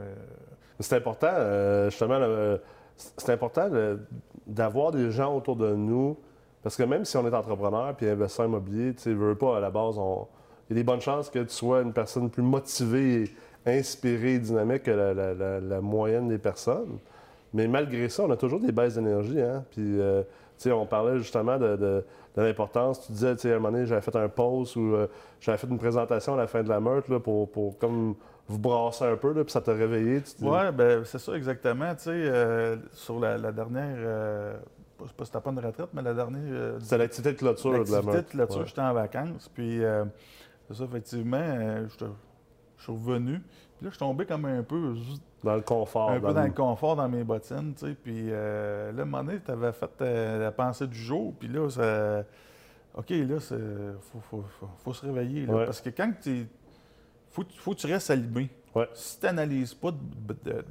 euh, 0.02 0.16
C'est 0.82 0.98
important, 0.98 1.28
euh, 1.32 1.90
justement, 1.90 2.20
le- 2.20 2.60
c'est 2.98 3.32
important 3.32 3.70
d'avoir 4.46 4.92
des 4.92 5.10
gens 5.12 5.34
autour 5.38 5.56
de 5.56 5.74
nous, 5.76 6.18
parce 6.62 6.76
que 6.76 6.84
même 6.84 7.06
si 7.06 7.16
on 7.16 7.26
est 7.26 7.34
entrepreneur 7.34 7.96
puis 7.96 8.10
investisseur 8.10 8.48
immobilier, 8.48 8.94
tu 8.96 9.04
sais, 9.04 9.14
veux 9.14 9.36
pas, 9.36 9.58
à 9.58 9.60
la 9.62 9.70
base, 9.70 9.98
on- 9.98 10.28
il 10.70 10.76
y 10.76 10.80
a 10.80 10.82
des 10.82 10.84
bonnes 10.84 11.00
chances 11.00 11.30
que 11.30 11.40
tu 11.40 11.54
sois 11.54 11.82
une 11.84 11.94
personne 11.94 12.30
plus 12.30 12.44
motivée, 12.44 13.32
inspirée, 13.66 14.40
dynamique 14.40 14.84
que 14.84 14.92
la, 14.92 15.14
la- 15.14 15.34
la- 15.34 15.60
la 15.62 15.82
moyenne 15.82 16.28
des 16.28 16.38
personnes. 16.38 16.98
Mais 17.54 17.68
malgré 17.68 18.10
ça, 18.10 18.24
on 18.26 18.32
a 18.32 18.38
toujours 18.38 18.60
des 18.60 18.72
baisses 18.74 18.96
d'énergie. 18.96 19.42
Hein? 19.42 19.64
Puis, 19.72 20.00
euh, 20.02 20.22
sais, 20.64 20.72
on 20.72 20.86
parlait 20.86 21.18
justement 21.20 21.58
de, 21.58 21.76
de- 21.76 22.06
de 22.36 22.42
l'importance. 22.42 23.06
Tu 23.06 23.12
disais, 23.12 23.36
tu 23.36 23.42
sais, 23.44 23.52
à 23.54 23.56
un 23.56 23.60
moment 23.60 23.72
donné, 23.72 23.86
j'avais 23.86 24.02
fait 24.02 24.16
un 24.16 24.30
post 24.30 24.76
ou 24.76 24.94
euh, 24.96 25.08
j'avais 25.40 25.58
fait 25.58 25.68
une 25.68 25.78
présentation 25.80 26.34
à 26.34 26.38
la 26.38 26.48
fin 26.48 26.64
de 26.64 26.70
la 26.70 26.80
meurtre 26.80 27.12
là, 27.12 27.20
pour, 27.20 27.50
pour 27.52 27.78
comme 27.80 28.16
vous 28.48 28.60
brasser 28.60 29.06
un 29.06 29.16
peu, 29.16 29.32
là, 29.34 29.44
puis 29.44 29.52
ça 29.52 29.62
t'a 29.62 29.74
réveillé. 29.74 30.22
Tu 30.22 30.44
Ouais, 30.44 30.72
ben 30.72 31.04
c'est 31.06 31.20
ça 31.20 31.34
exactement. 31.34 31.94
Tu 31.96 32.04
sais, 32.04 32.10
euh, 32.14 32.78
sur 32.94 33.20
la, 33.20 33.38
la 33.38 33.52
dernière, 33.52 33.96
euh, 33.98 34.58
pas- 34.98 35.06
c'est 35.08 35.16
pas 35.16 35.26
c'était 35.26 35.40
pas 35.42 35.52
une 35.52 35.60
retraite, 35.60 35.90
mais 35.94 36.02
la 36.02 36.14
dernière 36.14 36.42
euh, 36.46 36.80
C'était 36.82 36.98
l'activité 36.98 37.34
de 37.34 37.38
clôture 37.38 37.70
de 37.72 37.74
la 37.76 37.80
l'activité 37.80 38.06
meurtre. 38.12 38.26
de 38.28 38.32
clôture, 38.32 38.58
Ouais. 38.60 38.66
j'étais 38.68 38.82
en 38.82 38.94
vacances, 38.94 39.50
puis 39.54 39.82
c'est 40.68 40.74
ça, 40.76 40.84
effectivement, 40.84 41.56
je 41.88 42.06
je 42.78 42.84
suis 42.84 42.92
revenu, 42.94 43.42
puis 43.80 43.86
là, 43.86 43.90
je 43.92 43.96
suis 43.96 44.00
tombé 44.00 44.26
comme 44.26 44.46
un 44.46 44.62
peu, 44.62 44.94
juste 44.96 45.24
Dans 45.44 45.56
le 45.56 45.62
confort. 45.62 46.12
un 46.12 46.20
peu 46.20 46.34
dans 46.34 46.44
le- 46.44 46.52
confort 46.52 46.96
dans 46.98 47.08
mes 47.10 47.24
bottines, 47.24 47.74
tu 47.74 47.88
sais, 47.88 47.94
puis 47.96 48.28
euh, 48.30 48.92
là, 48.92 49.00
à 49.00 49.02
un 49.02 49.06
moment 49.06 49.24
donné, 49.24 49.40
tu 49.44 49.50
avais 49.52 49.72
fait 49.72 49.90
euh, 50.02 50.40
la 50.40 50.52
pensée 50.52 50.86
du 50.88 50.98
jour, 51.00 51.34
puis 51.40 51.48
là, 51.48 51.70
ça... 51.70 52.24
OK, 52.96 53.10
là, 53.10 53.40
c'est... 53.40 53.56
Faut, 54.12 54.20
faut, 54.30 54.44
faut, 54.60 54.68
faut 54.84 54.94
se 54.94 55.06
réveiller, 55.06 55.46
là, 55.46 55.54
Ouais. 55.54 55.66
parce 55.66 55.80
que 55.82 55.90
quand 55.90 56.12
tu... 56.22 56.46
Faut, 57.32 57.44
faut 57.58 57.74
que 57.74 57.80
tu 57.80 57.88
restes 57.88 58.10
allumé. 58.12 58.50
Ouais. 58.76 58.88
Si 58.94 59.20
tu 59.20 59.26
n'analyses 59.26 59.74
pas 59.74 59.92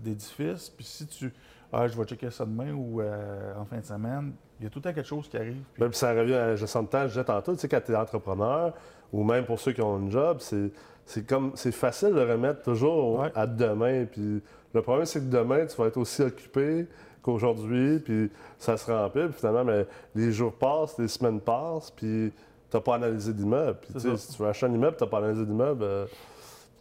d'édifice, 0.03 0.68
puis 0.71 0.85
si 0.85 1.07
tu... 1.07 1.33
Ah, 1.73 1.87
je 1.87 1.97
vais 1.99 2.05
checker 2.05 2.31
ça 2.31 2.47
demain 2.47 2.73
ou 2.73 3.01
euh, 3.03 3.55
en 3.59 3.64
fin 3.66 3.77
de 3.79 3.85
semaine, 3.85 4.33
il 4.59 4.64
y 4.64 4.66
a 4.66 4.71
tout 4.71 4.79
le 4.79 4.85
temps 4.85 4.92
quelque 4.94 5.07
chose 5.07 5.29
qui 5.29 5.37
arrive. 5.37 5.62
puis- 5.75 5.83
Même 5.83 5.92
si 5.92 6.01
ça 6.01 6.12
revient 6.14 6.35
à 6.35 6.47
la 6.49 6.57
gestion 6.57 6.83
de 6.83 6.88
temps, 6.88 7.03
je 7.03 7.09
disais 7.09 7.25
tantôt, 7.25 7.53
tu 7.55 7.61
sais, 7.61 7.68
quand 7.68 7.81
tu 7.85 7.92
es 7.92 7.97
entrepreneur, 7.97 8.73
ou 9.12 9.23
même 9.23 9.44
pour 9.44 9.61
ceux 9.61 9.73
qui 9.73 9.83
ont 9.83 9.97
un 9.97 10.11
job, 10.11 10.38
c'est, 10.40 10.71
c'est 11.09 11.27
comme 11.27 11.53
c'est 11.55 11.73
facile 11.73 12.12
de 12.14 12.21
remettre 12.21 12.61
toujours 12.62 13.21
Ouais. 13.21 13.33
à 13.35 13.47
demain. 13.47 14.05
Puis 14.05 14.42
le 14.75 14.83
problème, 14.83 15.07
c'est 15.07 15.21
que 15.21 15.31
demain, 15.35 15.64
tu 15.64 15.75
vas 15.77 15.87
être 15.87 15.97
aussi 15.97 16.21
occupé 16.23 16.87
qu'aujourd'hui, 17.23 17.99
puis 17.99 18.31
ça 18.59 18.77
se 18.77 18.90
remplit. 18.90 19.25
Puis 19.25 19.33
finalement, 19.38 19.64
mais 19.64 19.87
les 20.14 20.31
jours 20.33 20.53
passent, 20.53 20.99
les 20.99 21.09
semaines 21.09 21.40
passent, 21.40 21.90
puis 21.90 22.31
tu 22.71 22.77
n'as 22.77 22.83
pas 22.83 22.97
analysé 22.97 23.33
d'immeuble. 23.33 23.79
Puis 23.81 23.99
si 24.18 24.37
tu 24.37 24.42
veux 24.42 24.49
acheter 24.51 24.66
un 24.66 24.73
immeuble, 24.75 24.97
tu 24.99 25.05
n'as 25.05 25.09
pas 25.11 25.18
analysé 25.18 25.47
d'immeuble, 25.47 25.83
euh, 25.83 26.05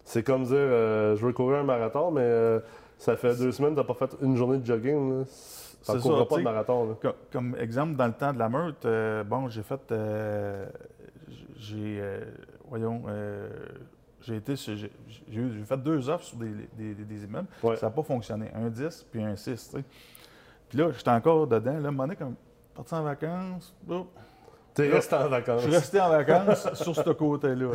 c'est 0.03 0.23
comme 0.23 0.43
dire 0.43 0.55
euh, 0.57 1.15
je 1.15 1.25
veux 1.25 1.31
courir 1.31 1.59
un 1.59 1.63
marathon, 1.63 2.11
mais 2.11 2.21
euh, 2.23 2.59
ça 2.97 3.15
fait 3.15 3.33
deux 3.37 3.53
semaines 3.53 3.75
que 3.75 3.81
tu 3.81 3.87
n'as 3.87 3.93
pas 3.93 4.07
fait 4.07 4.15
une 4.21 4.35
journée 4.35 4.57
de 4.57 4.65
jogging. 4.65 5.19
Ne 5.19 5.23
ça, 5.83 5.93
tu 6.01 6.09
pas 6.27 6.37
de 6.37 6.43
marathon. 6.43 6.89
là. 6.89 6.95
Co- 7.01 7.15
Comme, 7.31 7.55
exemple, 7.57 7.95
dans 7.95 8.07
le 8.07 8.13
temps 8.13 8.33
de 8.33 8.39
la 8.39 8.49
meute, 8.49 8.85
euh, 8.85 9.23
bon, 9.23 9.47
j'ai 9.47 9.63
fait. 9.63 9.79
j'ai. 11.57 12.01
voyons. 12.69 13.03
J'ai 14.27 14.35
été. 14.37 14.55
J'ai 14.55 15.63
fait 15.65 15.77
deux 15.77 16.09
offres 16.09 16.25
sur 16.25 16.37
des, 16.37 16.51
des- 16.77 16.93
des- 16.93 17.23
immeubles. 17.23 17.47
Ouais. 17.63 17.75
Ça 17.77 17.87
n'a 17.87 17.91
pas 17.91 18.03
fonctionné. 18.03 18.51
Un 18.53 18.67
10 18.69 19.05
puis 19.11 19.23
un 19.23 19.35
6, 19.35 19.69
tu 19.69 19.77
sais. 19.77 19.83
Puis 20.69 20.77
là, 20.77 20.91
j'étais 20.91 21.09
encore 21.11 21.47
dedans. 21.47 21.79
Là, 21.79 22.15
comme. 22.15 22.35
Parti 22.75 22.93
en 22.93 23.01
vacances. 23.03 23.73
hop, 23.89 24.07
Tu 24.75 24.83
es 24.83 24.89
Là, 24.89 24.95
resté 24.97 25.15
en 25.15 25.27
vacances. 25.29 25.61
je 25.63 25.67
suis 25.67 25.75
resté 25.75 25.99
en 26.01 26.09
vacances 26.09 26.73
sur 26.83 26.95
ce 26.95 27.09
côté-là. 27.09 27.69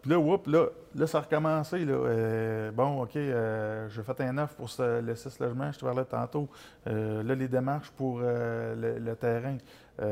Puis 0.00 0.10
là, 0.12 0.16
whoop, 0.20 0.46
là, 0.46 0.66
là, 0.94 1.06
ça 1.08 1.18
a 1.18 1.20
recommencé. 1.22 1.84
Là. 1.84 1.94
Euh, 1.94 2.70
bon, 2.70 3.02
OK, 3.02 3.16
euh, 3.16 3.88
j'ai 3.88 4.02
fait 4.04 4.20
un 4.20 4.38
offre 4.38 4.54
pour 4.54 4.70
ce- 4.70 5.00
le 5.00 5.16
6 5.16 5.40
logements, 5.40 5.72
je 5.72 5.78
te 5.80 5.84
parlais 5.84 6.04
tantôt. 6.04 6.48
Euh, 6.86 7.24
là, 7.24 7.34
les 7.34 7.48
démarches 7.48 7.90
pour 7.90 8.20
le, 8.20 8.98
le 9.00 9.16
terrain. 9.16 9.56
Puis 9.56 10.06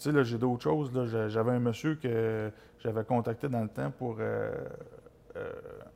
sais, 0.00 0.12
là, 0.12 0.22
j'ai 0.24 0.38
d'autres 0.38 0.62
choses. 0.64 0.90
J'avais 1.28 1.52
un 1.52 1.60
monsieur 1.60 1.94
que 1.94 2.50
j'avais 2.80 3.04
contacté 3.04 3.48
dans 3.48 3.62
le 3.62 3.68
temps 3.68 3.92
pour 3.96 4.16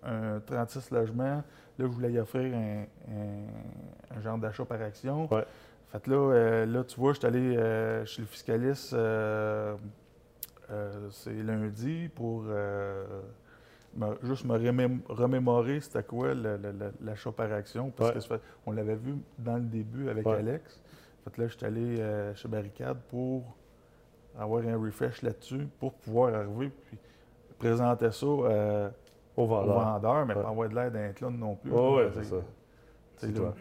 un 0.02 0.40
36 0.40 0.90
logements. 0.90 1.24
Là, 1.34 1.44
je 1.78 1.84
voulais 1.86 2.12
y 2.12 2.18
offrir 2.18 2.54
un, 2.54 2.84
un- 3.12 4.16
un 4.16 4.20
genre 4.20 4.38
d'achat 4.38 4.64
par 4.64 4.80
action. 4.80 5.32
Ouais. 5.32 5.44
Fait 5.92 6.02
que 6.02 6.10
là, 6.10 6.16
euh, 6.16 6.66
là, 6.66 6.84
tu 6.84 6.98
vois, 6.98 7.12
je 7.12 7.18
suis 7.18 7.26
allé 7.26 7.56
euh, 7.56 8.04
chez 8.06 8.22
le 8.22 8.26
fiscaliste, 8.26 8.92
euh, 8.94 9.76
euh, 10.70 11.08
c'est 11.10 11.32
lundi, 11.34 12.08
pour 12.14 12.44
euh, 12.48 13.04
juste 14.22 14.44
me 14.44 14.56
remé- 14.58 15.00
remémorer 15.08 15.80
c'était 15.80 16.02
quoi 16.02 16.34
l'achat 16.34 17.32
par 17.32 17.52
action. 17.52 17.90
Parce 17.90 18.10
Ouais. 18.10 18.14
que 18.16 18.20
fait- 18.20 18.40
on 18.66 18.72
l'avait 18.72 18.96
vu 18.96 19.14
dans 19.38 19.56
le 19.56 19.62
début 19.62 20.08
avec 20.08 20.26
Ouais. 20.26 20.36
Alex. 20.38 20.82
Fait 21.24 21.30
que 21.30 21.40
là, 21.42 21.48
je 21.48 21.56
suis 21.56 21.66
allé 21.66 22.00
euh, 22.00 22.34
chez 22.34 22.48
Barricade 22.48 22.98
pour 23.08 23.42
avoir 24.38 24.64
un 24.66 24.76
refresh 24.76 25.22
là-dessus, 25.22 25.66
pour 25.78 25.92
pouvoir 25.94 26.34
arriver 26.34 26.70
puis 26.86 26.98
présenter 27.58 28.10
ça 28.10 28.26
euh, 28.26 28.90
Au 29.36 29.42
au 29.42 29.46
vendeur. 29.46 29.74
vendeur, 29.80 30.26
mais 30.26 30.34
Ouais. 30.34 30.42
pas 30.42 30.68
de 30.68 30.74
l'air 30.74 30.90
d'un 30.90 31.12
clown 31.12 31.38
non 31.38 31.54
plus. 31.56 31.70
Oui, 31.70 31.80
oui, 31.96 32.02
c'est 32.14 32.24
ça. 32.24 32.36
C'est 33.18 33.32
toi. 33.34 33.54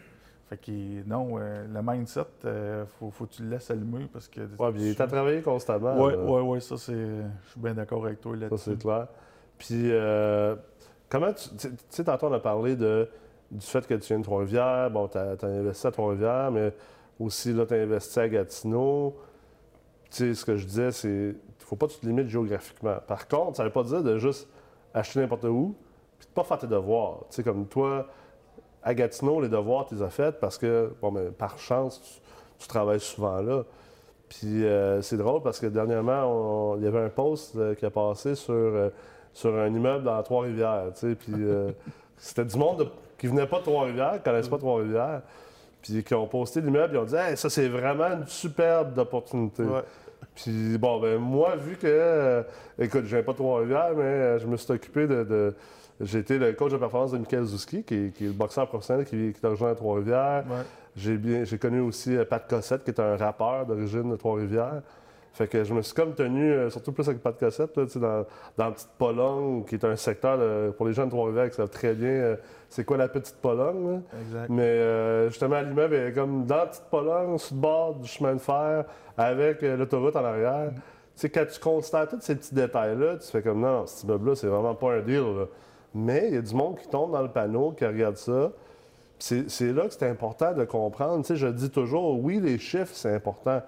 Fait 0.48 0.56
que 0.58 1.08
non, 1.08 1.38
euh, 1.40 1.66
le 1.66 1.80
mindset, 1.82 2.20
il 2.44 2.86
faut, 2.98 3.10
faut 3.10 3.26
que 3.26 3.32
tu 3.32 3.42
le 3.42 3.50
laisses 3.50 3.68
allumer 3.70 4.06
parce 4.12 4.28
que. 4.28 4.40
Ouais, 4.58 4.72
puis 4.72 4.94
tu 4.94 5.02
as 5.02 5.06
travaillé 5.08 5.42
constamment. 5.42 5.94
Oui, 6.02 6.12
oui, 6.16 6.40
oui, 6.44 6.60
ça 6.60 6.76
c'est. 6.76 6.92
Je 6.92 7.50
suis 7.50 7.60
bien 7.60 7.74
d'accord 7.74 8.04
avec 8.06 8.20
toi 8.20 8.32
Ça, 8.34 8.38
là-dessus. 8.40 8.70
c'est 8.70 8.78
clair. 8.78 9.08
Puis, 9.58 9.90
euh, 9.90 10.54
comment 11.08 11.32
tu. 11.32 11.48
Tu 11.56 11.68
sais, 11.90 12.04
tantôt, 12.04 12.28
on 12.28 12.32
a 12.32 12.38
parlé 12.38 12.76
de, 12.76 13.08
du 13.50 13.66
fait 13.66 13.84
que 13.86 13.94
tu 13.94 14.06
viens 14.08 14.18
de 14.20 14.24
Trois-Rivières. 14.24 14.88
Bon, 14.90 15.08
tu 15.08 15.18
as, 15.18 15.36
investi 15.42 15.86
à 15.88 15.90
Trois-Rivières, 15.90 16.50
mais 16.52 16.72
aussi, 17.18 17.52
là, 17.52 17.66
tu 17.66 17.74
as 17.74 17.78
investi 17.78 18.20
à 18.20 18.28
Gatineau. 18.28 19.16
Tu 20.10 20.16
sais, 20.28 20.34
ce 20.34 20.44
que 20.44 20.56
je 20.56 20.64
disais, 20.64 20.92
c'est. 20.92 21.34
Il 21.58 21.64
faut 21.68 21.74
pas 21.76 21.88
que 21.88 21.92
tu 21.94 21.98
te 21.98 22.06
limites 22.06 22.28
géographiquement. 22.28 22.98
Par 23.08 23.26
contre, 23.26 23.56
ça 23.56 23.64
ne 23.64 23.68
veut 23.68 23.72
pas 23.72 23.82
dire 23.82 24.04
de 24.04 24.16
juste 24.18 24.48
acheter 24.96 25.20
n'importe 25.20 25.44
où, 25.44 25.74
puis 26.18 26.26
de 26.26 26.32
pas 26.32 26.44
faire 26.44 26.58
tes 26.58 26.66
devoirs. 26.66 27.20
Tu 27.30 27.36
sais, 27.36 27.42
comme 27.42 27.66
toi, 27.66 28.06
à 28.82 28.94
Gatineau, 28.94 29.40
les 29.40 29.48
devoirs, 29.48 29.86
tu 29.86 29.94
les 29.94 30.02
as 30.02 30.10
faits 30.10 30.40
parce 30.40 30.56
que, 30.58 30.92
bon, 31.00 31.12
ben, 31.12 31.30
par 31.32 31.58
chance, 31.58 32.00
tu, 32.58 32.68
travailles 32.68 33.00
souvent 33.00 33.40
là. 33.42 33.64
Puis 34.28 34.64
euh, 34.64 35.02
c'est 35.02 35.16
drôle 35.16 35.42
parce 35.42 35.60
que 35.60 35.66
dernièrement, 35.66 36.76
il 36.76 36.84
y 36.84 36.86
avait 36.86 37.04
un 37.04 37.10
post 37.10 37.54
euh, 37.56 37.74
qui 37.74 37.84
a 37.84 37.90
passé 37.90 38.34
sur, 38.34 38.54
euh, 38.54 38.90
sur 39.32 39.54
un 39.54 39.68
immeuble 39.68 40.04
dans 40.04 40.20
Trois-Rivières. 40.22 40.86
tu 40.94 41.10
sais, 41.10 41.14
Puis 41.14 41.34
c'était 42.16 42.44
du 42.44 42.56
monde 42.56 42.78
de- 42.78 42.88
qui 43.18 43.26
venait 43.26 43.46
pas 43.46 43.58
de 43.58 43.64
Trois-Rivières, 43.64 44.14
qui 44.14 44.22
connaissait 44.22 44.50
pas 44.50 44.58
Trois-Rivières. 44.58 45.22
Puis 45.82 46.02
qui 46.02 46.14
ont 46.14 46.26
posté 46.26 46.60
l'immeuble, 46.60 46.94
ils 46.94 46.98
ont 46.98 47.04
dit 47.04 47.14
Hey, 47.14 47.36
ça, 47.36 47.50
c'est 47.50 47.68
vraiment 47.68 48.06
une 48.06 48.26
superbe 48.26 48.98
opportunité. 48.98 49.62
Puis 50.34 50.76
bon, 50.78 51.00
ben 51.00 51.18
moi, 51.18 51.56
vu 51.56 51.76
que, 51.76 51.86
euh, 51.86 52.42
écoute, 52.78 53.02
je 53.06 53.16
viens 53.16 53.22
pas 53.24 53.32
de 53.32 53.38
Trois-Rivières, 53.38 53.92
mais 53.96 54.02
euh, 54.04 54.38
je 54.38 54.46
me 54.46 54.56
suis 54.56 54.72
occupé 54.72 55.06
de. 55.06 55.24
de- 55.24 55.54
j'ai 55.98 56.18
été 56.18 56.38
le 56.38 56.52
coach 56.52 56.72
de 56.72 56.76
performance 56.76 57.12
de 57.12 57.18
Michael 57.18 57.44
Zouski, 57.46 57.82
qui, 57.82 57.94
est- 57.94 58.10
qui 58.14 58.24
est 58.24 58.28
le 58.28 58.34
boxeur 58.34 58.66
professionnel 58.68 59.06
qui, 59.06 59.32
qui 59.32 59.40
t'a 59.40 59.48
rejoint 59.48 59.70
à 59.70 59.74
Trois-Rivières. 59.74 60.44
Ouais. 60.46 60.56
J'ai 60.94 61.16
bien, 61.16 61.44
j'ai 61.44 61.56
connu 61.58 61.80
aussi 61.80 62.14
euh, 62.14 62.24
Pat 62.26 62.46
Cossette, 62.48 62.84
qui 62.84 62.90
est 62.90 63.00
un 63.00 63.16
rappeur 63.16 63.64
d'origine 63.64 64.10
de 64.10 64.16
Trois-Rivières. 64.16 64.82
Fait 65.36 65.46
que 65.48 65.64
je 65.64 65.74
me 65.74 65.82
suis 65.82 65.92
comme 65.92 66.14
tenu, 66.14 66.50
euh, 66.50 66.70
surtout 66.70 66.92
plus 66.92 67.06
avec 67.08 67.22
Pat 67.22 67.38
Cossette, 67.38 67.76
là, 67.76 67.84
tu 67.84 67.90
sais, 67.92 67.98
dans, 68.00 68.24
dans 68.56 68.64
la 68.64 68.70
petite 68.70 68.88
Pologne, 68.96 69.64
qui 69.68 69.74
est 69.74 69.84
un 69.84 69.94
secteur 69.96 70.38
de- 70.38 70.70
pour 70.70 70.86
les 70.86 70.94
jeunes 70.94 71.06
de 71.06 71.10
Trois-Rivières 71.10 71.50
qui 71.50 71.56
savent 71.56 71.68
très 71.68 71.92
bien 71.92 72.08
euh, 72.08 72.36
c'est 72.70 72.84
quoi 72.84 72.96
la 72.96 73.08
petite 73.08 73.36
Pologne. 73.42 73.86
là. 73.86 73.98
Exact. 74.22 74.48
Mais 74.48 74.62
euh, 74.62 75.28
justement, 75.28 75.60
l'immeuble 75.60 75.94
est 75.94 76.12
comme 76.14 76.46
dans 76.46 76.56
la 76.56 76.66
petite 76.66 76.84
Pologne, 76.90 77.36
sur 77.36 77.54
le 77.54 77.60
bord 77.60 77.94
du 77.96 78.08
chemin 78.08 78.32
de 78.34 78.38
fer, 78.40 78.84
avec 79.18 79.62
euh, 79.62 79.76
l'autoroute 79.76 80.16
en 80.16 80.24
arrière. 80.24 80.70
Tu 80.74 80.80
sais, 81.16 81.28
quand 81.30 81.44
tu 81.52 81.60
constates 81.60 82.10
tous 82.10 82.20
ces 82.22 82.36
petits 82.36 82.54
détails-là, 82.54 83.16
tu 83.18 83.30
fais 83.30 83.42
comme 83.42 83.60
non, 83.60 83.86
cet 83.86 84.04
immeuble-là, 84.04 84.36
c'est 84.36 84.46
vraiment 84.46 84.74
pas 84.74 84.94
un 84.94 85.00
deal. 85.00 85.20
là. 85.20 85.44
Mais 85.94 86.28
il 86.28 86.34
y 86.34 86.38
a 86.38 86.42
du 86.42 86.54
monde 86.54 86.78
qui 86.78 86.88
tombe 86.88 87.12
dans 87.12 87.22
le 87.22 87.28
panneau, 87.30 87.72
qui 87.72 87.84
regarde 87.84 88.16
ça. 88.16 88.52
Puis 89.18 89.18
C'est 89.18 89.50
c'est 89.50 89.72
là 89.74 89.82
que 89.86 89.92
c'est 89.92 90.08
important 90.08 90.52
de 90.54 90.64
comprendre. 90.64 91.18
Tu 91.24 91.28
sais, 91.28 91.36
je 91.36 91.46
dis 91.48 91.68
toujours, 91.70 92.18
oui, 92.22 92.40
les 92.42 92.56
chiffres, 92.58 92.92
c'est 92.94 93.14
important. 93.14 93.60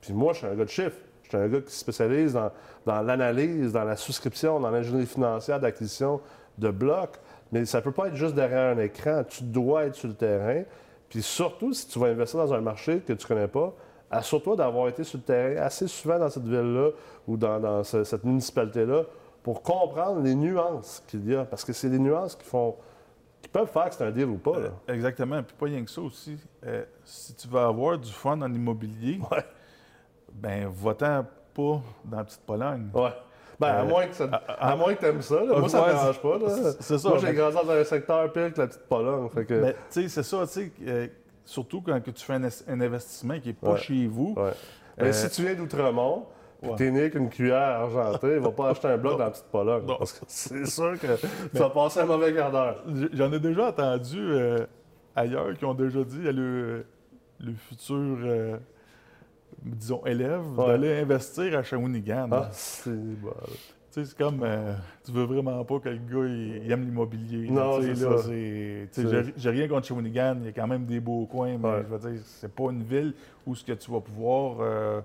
Puis 0.00 0.12
moi, 0.12 0.32
je 0.32 0.38
suis 0.38 0.46
un 0.46 0.54
gars 0.54 0.64
de 0.64 0.68
chiffres. 0.70 0.98
Je 1.30 1.36
suis 1.36 1.44
un 1.44 1.48
gars 1.48 1.60
qui 1.60 1.72
se 1.72 1.80
spécialise 1.80 2.34
dans, 2.34 2.50
dans 2.86 3.02
l'analyse, 3.02 3.72
dans 3.72 3.84
la 3.84 3.96
souscription, 3.96 4.60
dans 4.60 4.70
l'ingénierie 4.70 5.06
financière 5.06 5.58
d'acquisition 5.60 6.20
de 6.58 6.70
blocs. 6.70 7.18
Mais 7.52 7.64
ça 7.64 7.78
ne 7.78 7.82
peut 7.84 7.92
pas 7.92 8.08
être 8.08 8.14
juste 8.14 8.34
derrière 8.34 8.76
un 8.76 8.80
écran. 8.80 9.22
Tu 9.28 9.42
dois 9.44 9.84
être 9.86 9.94
sur 9.96 10.08
le 10.08 10.14
terrain. 10.14 10.62
Puis 11.08 11.22
surtout, 11.22 11.72
si 11.72 11.86
tu 11.88 11.98
vas 11.98 12.06
investir 12.08 12.38
dans 12.40 12.54
un 12.54 12.60
marché 12.60 13.00
que 13.00 13.12
tu 13.12 13.22
ne 13.24 13.28
connais 13.28 13.48
pas, 13.48 13.72
assure-toi 14.10 14.54
d'avoir 14.56 14.88
été 14.88 15.02
sur 15.04 15.18
le 15.18 15.24
terrain 15.24 15.62
assez 15.62 15.88
souvent 15.88 16.18
dans 16.18 16.30
cette 16.30 16.44
ville-là 16.44 16.90
ou 17.26 17.36
dans, 17.36 17.58
dans 17.60 17.82
ce- 17.84 18.04
cette 18.04 18.22
municipalité-là 18.24 19.02
pour 19.42 19.62
comprendre 19.62 20.20
les 20.22 20.34
nuances 20.34 21.02
qu'il 21.08 21.28
y 21.28 21.34
a. 21.34 21.44
Parce 21.44 21.64
que 21.64 21.72
c'est 21.72 21.88
les 21.88 21.98
nuances 21.98 22.36
qui 22.36 22.44
font 22.44 22.76
qui 23.42 23.48
peuvent 23.48 23.68
faire 23.68 23.88
que 23.88 23.94
c'est 23.94 24.04
un 24.04 24.10
deal 24.10 24.26
ou 24.26 24.38
pas. 24.38 24.58
là. 24.58 24.68
Euh, 24.88 24.94
Exactement. 24.94 25.40
Puis 25.42 25.54
pas 25.56 25.66
rien 25.66 25.84
que 25.84 25.90
ça 25.90 26.00
aussi. 26.00 26.36
Euh, 26.66 26.84
si 27.04 27.32
tu 27.34 27.46
veux 27.46 27.60
avoir 27.60 27.96
du 27.98 28.10
fun 28.12 28.40
en 28.42 28.52
immobilier, 28.52 29.20
Ouais. 29.30 29.44
Ben 30.40 30.68
va-t'en 30.68 31.24
pas 31.54 31.80
dans 32.04 32.16
la 32.18 32.24
petite 32.24 32.42
Pologne. 32.42 32.88
Ouais. 32.94 33.10
Ben, 33.58 33.68
à 33.68 33.80
Euh, 33.82 33.84
moins 33.86 34.06
que 34.06 34.14
ça, 34.14 34.24
à- 34.32 34.72
à, 34.72 34.76
moins 34.76 34.94
que 34.94 35.00
t'aimes 35.00 35.22
ça, 35.22 35.36
là. 35.42 35.58
Moi, 35.58 35.68
ça 35.70 35.78
me 35.80 35.84
ouais, 35.84 35.88
dérange 35.92 36.20
pas. 36.20 36.38
Là. 36.38 36.48
c'est- 36.78 36.98
ça, 36.98 37.08
Moi, 37.08 37.18
j'ai 37.18 37.32
grandi 37.32 37.56
dans 37.56 37.70
un 37.70 37.84
secteur 37.84 38.30
pire 38.32 38.52
que 38.52 38.60
la 38.60 38.66
petite 38.66 38.82
Pologne. 38.86 39.28
Fait 39.30 39.46
que... 39.46 39.54
Mais 39.54 39.72
tu 39.72 39.78
sais, 40.02 40.08
c'est 40.08 40.22
ça, 40.22 40.46
tu 40.46 40.52
sais, 40.52 40.72
euh, 40.86 41.06
surtout 41.44 41.80
quand 41.80 41.98
que 42.02 42.10
tu 42.10 42.22
fais 42.22 42.34
un, 42.34 42.44
es- 42.44 42.68
un 42.68 42.80
investissement 42.82 43.40
qui 43.40 43.48
n'est 43.48 43.54
pas 43.54 43.72
Ouais. 43.72 43.78
chez 43.78 44.06
vous. 44.06 44.34
Ouais. 44.36 44.50
Mais 44.98 45.08
Euh, 45.08 45.12
si 45.12 45.30
tu 45.30 45.42
viens 45.42 45.54
d'Outremont, 45.54 46.26
puis 46.60 46.70
t'es 46.76 46.90
né 46.90 47.00
avec 47.00 47.14
une 47.14 47.30
cuillère 47.30 47.56
argentée, 47.80 48.38
va 48.38 48.50
pas 48.50 48.70
acheter 48.70 48.88
un 48.88 48.98
bloc 48.98 49.12
dans 49.18 49.24
la 49.24 49.30
petite 49.30 49.46
Pologne. 49.46 49.86
Non. 49.86 49.96
Parce 49.96 50.12
que 50.12 50.24
c'est 50.28 50.66
sûr 50.66 50.98
que 51.00 51.06
tu 51.52 51.58
vas 51.58 51.70
passer 51.70 52.00
un 52.00 52.06
mauvais 52.06 52.34
quart 52.34 52.50
d'heure. 52.50 52.82
J'en 53.14 53.32
ai 53.32 53.40
déjà 53.40 53.68
entendu 53.68 54.18
euh, 54.20 54.66
ailleurs 55.14 55.54
qui 55.56 55.64
ont 55.64 55.74
déjà 55.74 56.04
dit 56.04 56.20
le, 56.20 56.84
le 57.40 57.52
futur, 57.54 57.94
euh, 58.22 58.56
disons, 59.62 60.04
élève 60.06 60.42
Ouais. 60.58 60.66
d'aller 60.66 60.98
investir 61.00 61.58
à 61.58 61.62
Shawinigan. 61.62 62.28
Ah, 62.32 62.48
c'est 62.52 62.90
bon. 62.90 63.30
Tu 63.92 64.02
sais, 64.04 64.10
c'est 64.10 64.18
comme, 64.18 64.40
euh, 64.42 64.74
tu 65.04 65.12
veux 65.12 65.24
vraiment 65.24 65.64
pas 65.64 65.78
que 65.80 65.88
le 65.88 65.96
gars, 65.96 66.26
il, 66.28 66.62
il 66.66 66.70
aime 66.72 66.82
l'immobilier. 66.84 67.48
Non, 67.50 67.80
Tu 67.80 67.94
c'est 67.96 68.04
là, 68.04 68.18
ça. 68.18 68.28
tu 69.28 69.32
J'ai 69.36 69.50
rien 69.50 69.66
contre 69.68 69.86
Shawinigan, 69.86 70.36
il 70.40 70.46
y 70.46 70.48
a 70.48 70.52
quand 70.52 70.66
même 70.66 70.84
des 70.84 71.00
beaux 71.00 71.24
coins, 71.26 71.56
mais 71.58 71.68
Ouais. 71.68 71.84
je 71.88 71.94
veux 71.96 72.10
dire, 72.12 72.20
c'est 72.26 72.54
pas 72.54 72.64
une 72.70 72.82
ville 72.82 73.14
où 73.46 73.54
ce 73.54 73.64
que 73.64 73.72
tu 73.72 73.90
vas 73.90 74.00
pouvoir 74.00 74.56
euh, 74.60 75.00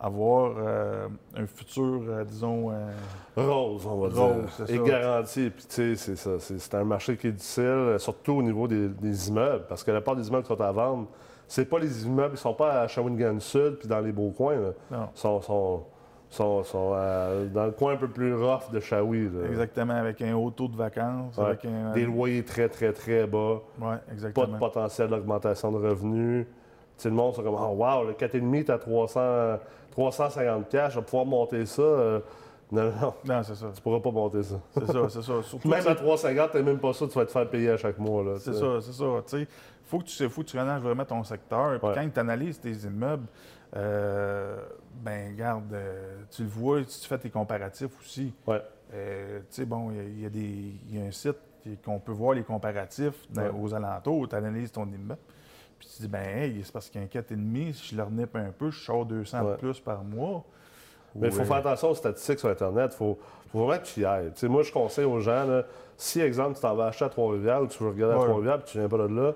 avoir 0.00 0.54
euh, 0.58 1.08
un 1.36 1.46
futur, 1.46 2.02
euh, 2.08 2.24
disons, 2.24 2.70
euh, 2.70 2.90
Rose, 3.36 3.86
on 3.86 3.96
va 4.00 4.08
Rose, 4.08 4.14
dire. 4.14 4.50
c'est 4.56 4.70
Et 4.74 4.76
ça. 4.78 4.82
garanti. 4.82 5.50
Puis, 5.50 5.64
tu 5.68 5.74
sais, 5.74 5.96
c'est 5.96 6.16
ça. 6.16 6.30
C'est 6.38 6.74
un 6.74 6.84
marché 6.84 7.16
qui 7.16 7.28
est 7.28 7.32
difficile, 7.32 7.96
surtout 7.98 8.32
au 8.32 8.42
niveau 8.42 8.66
des, 8.68 8.88
des 8.88 9.28
immeubles. 9.28 9.64
Parce 9.68 9.82
que 9.84 9.90
la 9.90 10.00
part 10.00 10.16
des 10.16 10.26
immeubles 10.28 10.44
qui 10.44 10.48
sont 10.48 10.60
à 10.60 10.72
vendre, 10.72 11.08
c'est 11.48 11.64
pas 11.66 11.78
les 11.78 12.04
immeubles, 12.06 12.34
ils 12.34 12.38
sont 12.38 12.54
pas 12.54 12.80
à 12.82 12.88
Shawinigan 12.88 13.38
Sud 13.40 13.76
puis 13.78 13.88
dans 13.88 14.00
les 14.00 14.12
beaux 14.12 14.30
coins. 14.30 14.56
Là. 14.56 14.70
non, 14.90 15.08
Ils 15.14 15.18
sont, 15.18 15.40
sont, 15.40 15.84
sont, 16.28 16.62
sont, 16.64 16.92
euh, 16.94 17.46
dans 17.46 17.66
le 17.66 17.70
coin 17.72 17.92
un 17.92 17.96
peu 17.96 18.08
plus 18.08 18.34
rough 18.34 18.70
de 18.72 18.80
Shawi. 18.80 19.24
là. 19.30 19.46
exactement, 19.48 19.94
avec 19.94 20.20
un 20.22 20.34
haut 20.34 20.50
taux 20.50 20.68
de 20.68 20.76
vacances, 20.76 21.36
Ouais. 21.38 21.44
avec 21.44 21.64
un... 21.64 21.92
Des 21.92 22.04
loyers 22.04 22.44
très, 22.44 22.68
très, 22.68 22.92
très 22.92 23.26
bas. 23.26 23.60
Ouais, 23.80 23.86
Pas 23.96 24.00
exactement. 24.12 24.46
de 24.48 24.58
potentiel 24.58 25.08
d'augmentation 25.08 25.70
de 25.72 25.76
revenus. 25.78 26.46
Tu 26.46 27.02
sais, 27.02 27.08
le 27.10 27.14
monde, 27.14 27.34
c'est 27.36 27.42
comme, 27.42 27.54
oh, 27.54 27.74
wow, 27.76 28.04
le 28.06 28.12
4,5 28.14 28.54
est 28.56 28.70
à 28.70 28.78
300, 28.78 29.58
350 29.92 30.68
cash, 30.68 30.94
je 30.94 30.98
vais 30.98 31.04
pouvoir 31.04 31.26
monter 31.26 31.64
ça. 31.66 31.82
Euh, 31.82 32.20
non, 32.72 32.90
non, 33.00 33.14
Non, 33.24 33.42
c'est 33.44 33.54
ça. 33.54 33.66
tu 33.72 33.80
pourras 33.80 34.00
pas 34.00 34.10
monter 34.10 34.42
ça. 34.42 34.56
C'est 34.74 34.86
ça, 34.86 35.08
c'est 35.08 35.22
ça. 35.22 35.32
Surtout, 35.42 35.68
Même 35.68 35.86
à 35.86 35.94
350, 35.94 36.50
t'es 36.50 36.62
même 36.62 36.78
pas 36.78 36.92
ça, 36.92 37.06
tu 37.06 37.16
vas 37.16 37.24
te 37.24 37.30
faire 37.30 37.48
payer 37.48 37.70
à 37.70 37.76
chaque 37.76 37.98
mois. 37.98 38.24
C'est 38.38 38.54
ça, 38.54 38.80
c'est 38.80 38.92
ça. 38.92 39.04
Tu 39.28 39.38
sais, 39.42 39.48
faut 39.86 39.98
que 39.98 40.04
tu 40.04 40.10
sais, 40.12 40.28
faut 40.28 40.42
que 40.42 40.48
tu 40.48 40.56
connaisses 40.56 40.82
vraiment 40.82 41.04
ton 41.04 41.22
secteur. 41.24 41.78
Puis 41.78 41.88
Ouais. 41.88 41.94
quand 41.94 42.08
tu 42.12 42.20
analyses 42.20 42.60
tes 42.60 42.72
immeubles, 42.72 43.26
euh, 43.76 44.56
ben 45.02 45.34
garde, 45.36 45.72
euh, 45.72 46.16
tu 46.30 46.42
le 46.42 46.48
vois, 46.48 46.80
si 46.86 47.00
tu 47.00 47.08
fais 47.08 47.18
tes 47.18 47.30
comparatifs 47.30 47.90
aussi. 48.00 48.32
Ouais. 48.46 48.62
Euh, 48.94 49.38
tu 49.40 49.44
sais, 49.50 49.64
bon, 49.64 49.90
il 49.90 49.96
y 49.96 50.00
a- 50.00 50.02
il 50.04 50.20
y, 50.22 50.26
a 50.26 50.30
des- 50.30 50.74
il 50.88 50.98
y 50.98 51.02
a 51.02 51.04
un 51.06 51.10
site 51.10 51.36
qu'on 51.84 51.98
peut 51.98 52.12
voir 52.12 52.34
les 52.34 52.44
comparatifs 52.44 53.26
dans- 53.30 53.42
Ouais. 53.42 53.50
aux 53.60 53.74
alentours, 53.74 54.28
tu 54.28 54.36
analyses 54.36 54.70
ton 54.70 54.86
immeuble. 54.86 55.18
Puis 55.78 55.88
tu 55.94 56.02
dis, 56.02 56.08
ben, 56.08 56.22
hey, 56.38 56.60
c'est 56.64 56.72
parce 56.72 56.88
qu'il 56.88 57.00
y 57.00 57.04
a 57.04 57.06
un 57.06 57.08
4,5, 57.08 57.72
si 57.74 57.88
je 57.92 57.96
le 57.96 58.02
renipe 58.04 58.34
un 58.36 58.50
peu, 58.56 58.70
je 58.70 58.78
sors 58.82 59.04
200 59.04 59.44
de 59.44 59.56
plus 59.56 59.80
par 59.80 60.02
mois. 60.04 60.44
Mais 61.16 61.28
il 61.28 61.32
faut 61.32 61.44
faire 61.44 61.56
attention 61.56 61.90
aux 61.90 61.94
statistiques 61.94 62.38
sur 62.38 62.48
Internet. 62.50 62.92
Il 62.94 62.96
faut, 62.96 63.18
faut 63.50 63.66
vraiment 63.66 63.80
que 63.80 63.86
tu 63.86 64.00
y 64.00 64.04
ailles. 64.04 64.30
Tu 64.34 64.48
moi, 64.48 64.62
je 64.62 64.72
conseille 64.72 65.04
aux 65.06 65.20
gens, 65.20 65.44
là, 65.46 65.64
si, 65.96 66.20
exemple, 66.20 66.54
tu 66.56 66.60
t'en 66.60 66.74
vas 66.74 66.86
acheter 66.86 67.04
à 67.06 67.08
Trois-Rivières 67.08 67.62
ou 67.62 67.66
tu 67.66 67.82
veux 67.82 67.88
regarder 67.90 68.14
à. 68.14 68.18
Trois-Rivières 68.18 68.58
puis 68.58 68.72
tu 68.72 68.78
viens 68.78 68.88
pas 68.88 68.98
de 68.98 69.06
là, 69.14 69.32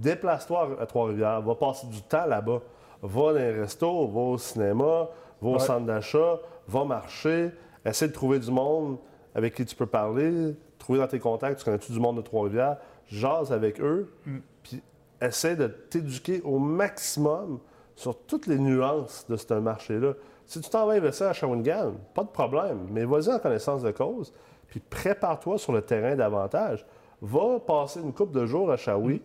déplace-toi 0.00 0.76
à 0.80 0.86
Trois-Rivières, 0.86 1.40
va 1.42 1.54
passer 1.54 1.86
du 1.86 2.02
temps 2.02 2.26
là-bas. 2.26 2.60
Va 3.02 3.20
dans 3.32 3.38
les 3.38 3.52
restos, 3.52 4.06
va 4.08 4.20
au 4.20 4.38
cinéma, 4.38 5.08
va 5.40 5.48
au 5.48 5.52
Ouais. 5.54 5.58
centre 5.58 5.86
d'achat, 5.86 6.38
va 6.68 6.84
marcher, 6.84 7.50
essaie 7.84 8.08
de 8.08 8.12
trouver 8.12 8.38
du 8.38 8.50
monde 8.50 8.98
avec 9.34 9.54
qui 9.54 9.64
tu 9.64 9.74
peux 9.76 9.86
parler, 9.86 10.54
trouver 10.78 10.98
dans 10.98 11.06
tes 11.06 11.18
contacts, 11.18 11.58
tu 11.58 11.64
connais-tu 11.64 11.92
du 11.92 12.00
monde 12.00 12.16
de 12.16 12.22
Trois-Rivières, 12.22 12.76
jase 13.06 13.52
avec 13.52 13.80
eux, 13.80 14.12
Mm. 14.26 14.38
puis 14.62 14.82
essaie 15.20 15.56
de 15.56 15.66
t'éduquer 15.66 16.40
au 16.42 16.58
maximum 16.58 17.58
sur 17.96 18.16
toutes 18.18 18.46
les 18.46 18.58
nuances 18.58 19.26
de 19.28 19.36
ce 19.36 19.54
marché-là. 19.54 20.14
Si 20.46 20.60
tu 20.60 20.68
t'en 20.70 20.86
vas 20.86 20.94
investir 20.94 21.28
à 21.28 21.32
Shawinigan, 21.32 21.92
pas 22.14 22.24
de 22.24 22.28
problème, 22.28 22.86
mais 22.90 23.04
vas-y 23.04 23.32
en 23.32 23.38
connaissance 23.38 23.82
de 23.82 23.90
cause, 23.92 24.32
puis 24.66 24.80
prépare-toi 24.80 25.58
sur 25.58 25.72
le 25.72 25.82
terrain 25.82 26.16
davantage. 26.16 26.84
Va 27.22 27.60
passer 27.60 28.00
une 28.00 28.12
couple 28.12 28.32
de 28.32 28.46
jours 28.46 28.70
à 28.70 28.76
Shawi, 28.76 29.22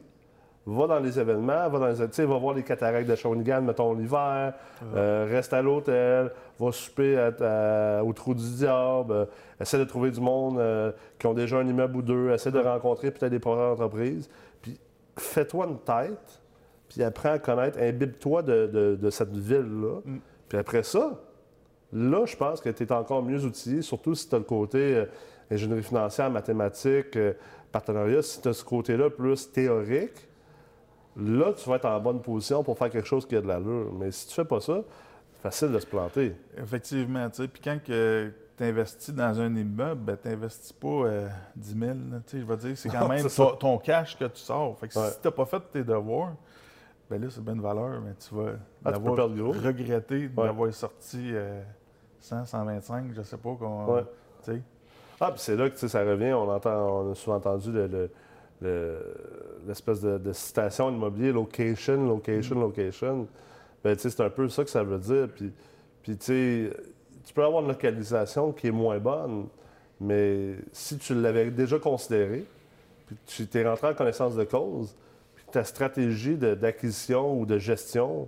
va 0.68 0.88
dans 0.88 1.00
les 1.00 1.20
événements, 1.20 1.70
va 1.70 1.80
dans 1.80 1.88
les, 1.88 2.26
va 2.26 2.38
voir 2.38 2.56
les 2.56 2.64
cataractes 2.64 3.08
de 3.08 3.16
Shawinigan, 3.16 3.62
mettons 3.62 3.94
l'hiver, 3.94 4.54
euh, 4.96 5.28
reste 5.30 5.54
à 5.54 5.62
l'hôtel, 5.62 6.32
va 6.60 6.72
souper 6.72 7.18
à- 7.18 8.00
à- 8.00 8.04
au 8.04 8.12
Trou 8.14 8.34
du 8.34 8.44
Diable, 8.56 9.12
euh, 9.14 9.26
essaie 9.62 9.78
de 9.78 9.84
trouver 9.84 10.10
du 10.12 10.20
monde 10.22 10.58
euh, 10.58 10.92
qui 11.20 11.28
ont 11.28 11.34
déjà 11.36 11.58
un 11.58 11.68
immeuble 11.68 11.98
ou 11.98 12.02
deux, 12.02 12.32
essaie 12.32 12.52
de 12.52 12.60
rencontrer 12.60 13.12
peut-être 13.12 13.32
des 13.32 13.40
projets 13.40 13.62
d'entreprise, 13.62 14.28
puis 14.62 14.80
fais-toi 15.18 15.68
une 15.68 15.78
tête, 15.80 16.42
puis 16.90 17.04
apprends 17.04 17.34
à 17.34 17.40
connaître, 17.40 17.78
imbibe-toi 17.80 18.42
de, 18.42 18.66
de- 18.68 18.96
de 18.96 19.10
cette 19.12 19.36
ville-là. 19.38 20.00
Mm. 20.04 20.18
Puis 20.50 20.58
après 20.58 20.82
ça, 20.84 21.12
là, 21.94 22.26
je 22.26 22.36
pense 22.36 22.60
que 22.62 22.70
tu 22.70 22.84
es 22.84 22.92
encore 22.92 23.22
mieux 23.24 23.44
outillé, 23.46 23.82
surtout 23.84 24.16
si 24.16 24.28
tu 24.28 24.36
as 24.36 24.40
le 24.40 24.44
côté 24.44 25.04
ingénierie 25.52 25.84
financière, 25.84 26.30
mathématiques, 26.32 27.18
partenariat. 27.72 28.22
Si 28.24 28.42
tu 28.42 28.48
as 28.48 28.54
ce 28.54 28.64
côté-là 28.64 29.10
plus 29.12 29.52
théorique, 29.52 30.28
là, 31.18 31.54
tu 31.54 31.70
vas 31.70 31.76
être 31.76 31.86
en 31.86 32.00
bonne 32.00 32.22
position 32.22 32.64
pour 32.64 32.78
faire 32.78 32.90
quelque 32.90 33.08
chose 33.08 33.26
qui 33.26 33.36
a 33.36 33.42
de 33.42 33.48
l'allure. 33.48 33.92
Mais 33.98 34.12
si 34.12 34.28
tu 34.28 34.34
fais 34.34 34.46
pas 34.46 34.60
ça, 34.60 34.82
c'est 35.34 35.42
facile 35.42 35.72
de 35.72 35.80
se 35.80 35.86
planter. 35.86 36.36
Effectivement, 36.58 37.30
tu 37.30 37.44
sais. 37.44 37.48
Puis 37.48 37.62
quand 37.64 37.78
que 37.84 38.32
tu 38.58 38.64
investis 38.64 39.14
dans 39.14 39.40
un 39.40 39.54
immeuble, 39.56 40.02
ben, 40.02 40.18
tu 40.22 40.30
n'investis 40.30 40.72
pas 40.74 40.88
euh, 40.88 41.28
10 41.56 41.70
000. 41.80 41.84
là, 41.86 41.94
tu 42.26 42.38
sais, 42.38 42.40
je 42.40 42.46
veux 42.46 42.58
dire, 42.58 42.78
c'est 42.78 42.90
quand 42.90 43.02
Non, 43.02 43.08
même 43.10 43.28
ton, 43.28 43.52
ton 43.56 43.78
cash 43.78 44.18
que 44.18 44.26
tu 44.26 44.40
sors. 44.40 44.78
Fait 44.80 44.88
que 44.88 44.98
Ouais. 45.00 45.10
si 45.10 45.20
tu 45.22 45.28
n'as 45.28 45.32
pas 45.32 45.46
fait 45.46 45.62
tes 45.72 45.84
devoirs, 45.84 46.34
ben 47.10 47.22
là, 47.22 47.28
c'est 47.30 47.44
bien 47.44 47.56
de 47.56 47.62
valeur, 47.62 48.02
mais 48.02 48.14
tu 48.16 48.34
vas 48.34 48.52
Ah, 48.84 48.92
tu 48.94 49.00
Ouais. 50.38 50.48
d'avoir 50.48 50.74
sorti 50.74 51.32
euh, 51.34 51.62
100, 52.20 52.46
125, 52.46 53.06
je 53.16 53.22
sais 53.22 53.38
pas. 53.38 53.50
Ouais. 53.50 54.04
Ah, 55.20 55.32
puis 55.32 55.40
c'est 55.42 55.56
là 55.56 55.70
que 55.70 55.78
ça 55.88 56.00
revient. 56.04 56.34
On, 56.34 56.50
entend, 56.50 57.04
on 57.06 57.12
a 57.12 57.16
souvent 57.16 57.38
entendu 57.38 57.72
le- 57.72 57.88
le- 57.88 58.12
le- 58.62 59.00
l'espèce 59.68 60.02
de, 60.02 60.18
de 60.18 60.34
citation 60.34 60.90
immobilier, 60.90 61.32
location, 61.32 62.06
location, 62.08 62.60
location. 62.60 63.28
Ben, 63.84 63.96
c'est 63.98 64.20
un 64.22 64.30
peu 64.30 64.48
ça 64.50 64.64
que 64.64 64.70
ça 64.70 64.84
veut 64.84 64.98
dire. 65.00 65.28
Puis, 65.34 65.52
puis 66.02 66.18
tu 66.18 66.72
peux 67.34 67.44
avoir 67.44 67.62
une 67.64 67.70
localisation 67.70 68.52
qui 68.52 68.68
est 68.68 68.72
moins 68.72 69.00
bonne, 69.00 69.48
mais 70.00 70.56
si 70.72 70.98
tu 70.98 71.14
l'avais 71.16 71.50
déjà 71.52 71.80
considéré, 71.80 72.46
puis 73.08 73.16
tu 73.26 73.48
t'es 73.48 73.68
rentré 73.68 73.88
en 73.90 73.94
connaissance 73.94 74.36
de 74.36 74.44
cause, 74.44 74.96
puis 75.36 75.46
ta 75.52 75.64
stratégie 75.64 76.36
d'acquisition 76.38 77.40
ou 77.40 77.46
de 77.46 77.58
gestion 77.58 78.28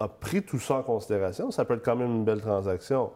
a 0.00 0.08
pris 0.08 0.42
tout 0.42 0.58
ça 0.58 0.76
en 0.76 0.82
considération, 0.82 1.50
ça 1.50 1.64
peut 1.64 1.74
être 1.74 1.84
quand 1.84 1.96
même 1.96 2.10
une 2.10 2.24
belle 2.24 2.40
transaction. 2.40 3.10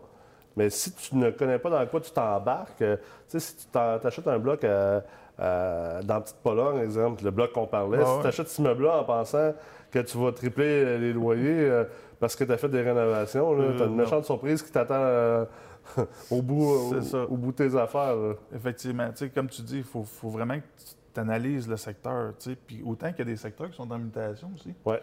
Mais 0.57 0.71
si 0.71 0.93
tu 0.93 1.17
ne 1.17 1.31
connais 1.31 1.59
pas 1.59 1.69
dans 1.71 1.87
quoi 1.87 2.01
tu 2.01 2.11
t'embarques, 2.11 2.81
euh, 2.81 2.97
tu 3.29 3.39
sais, 3.39 3.41
si 3.41 3.57
tu 3.57 3.67
t'achètes 3.73 4.27
un 4.29 4.39
bloc 4.39 4.65
à- 4.65 5.03
à- 5.39 6.01
dans 6.03 6.21
Petite 6.21 6.37
Pologne, 6.43 6.79
exemple, 6.79 7.25
le 7.25 7.31
bloc 7.31 7.53
qu'on 7.53 7.67
parlait, 7.67 7.99
Ah 8.03 8.07
si 8.17 8.21
tu 8.23 8.27
achètes 8.27 8.49
cet 8.49 8.59
immeuble-là 8.59 9.01
en 9.01 9.05
pensant 9.05 9.53
que 9.91 9.99
tu 10.01 10.19
vas 10.19 10.33
tripler 10.33 10.99
les 10.99 11.13
loyers 11.13 11.69
euh, 11.71 11.85
parce 12.19 12.35
que 12.37 12.45
tu 12.45 12.53
as 12.53 12.57
fait 12.57 12.69
des 12.69 12.83
rénovations, 12.83 13.53
Euh, 13.59 13.77
tu 13.77 13.83
as 13.83 13.87
une 13.87 13.93
non. 13.93 13.97
méchante 14.05 14.25
surprise 14.25 14.63
qui 14.63 14.73
t'attend 14.73 14.95
euh, 14.97 15.45
au, 16.31 16.43
bout, 16.43 16.93
au, 17.29 17.37
bout 17.37 17.53
de 17.53 17.57
tes 17.57 17.77
affaires. 17.77 18.17
là. 18.17 18.35
Effectivement, 18.55 19.09
comme 19.35 19.49
tu 19.49 19.63
dis, 19.63 19.79
il 19.79 19.85
faut, 19.85 20.03
faut 20.05 20.31
vraiment 20.31 20.57
que 20.59 20.65
tu 21.15 21.21
analyses 21.21 21.69
le 21.69 21.77
secteur. 21.77 22.33
Puis 22.67 22.83
autant 22.85 23.09
qu'il 23.11 23.19
y 23.21 23.23
a 23.23 23.25
des 23.33 23.37
secteurs 23.37 23.71
qui 23.71 23.77
sont 23.77 23.91
en 23.91 23.99
mutation 23.99 24.51
aussi. 24.55 24.75
Ouais. 24.85 25.01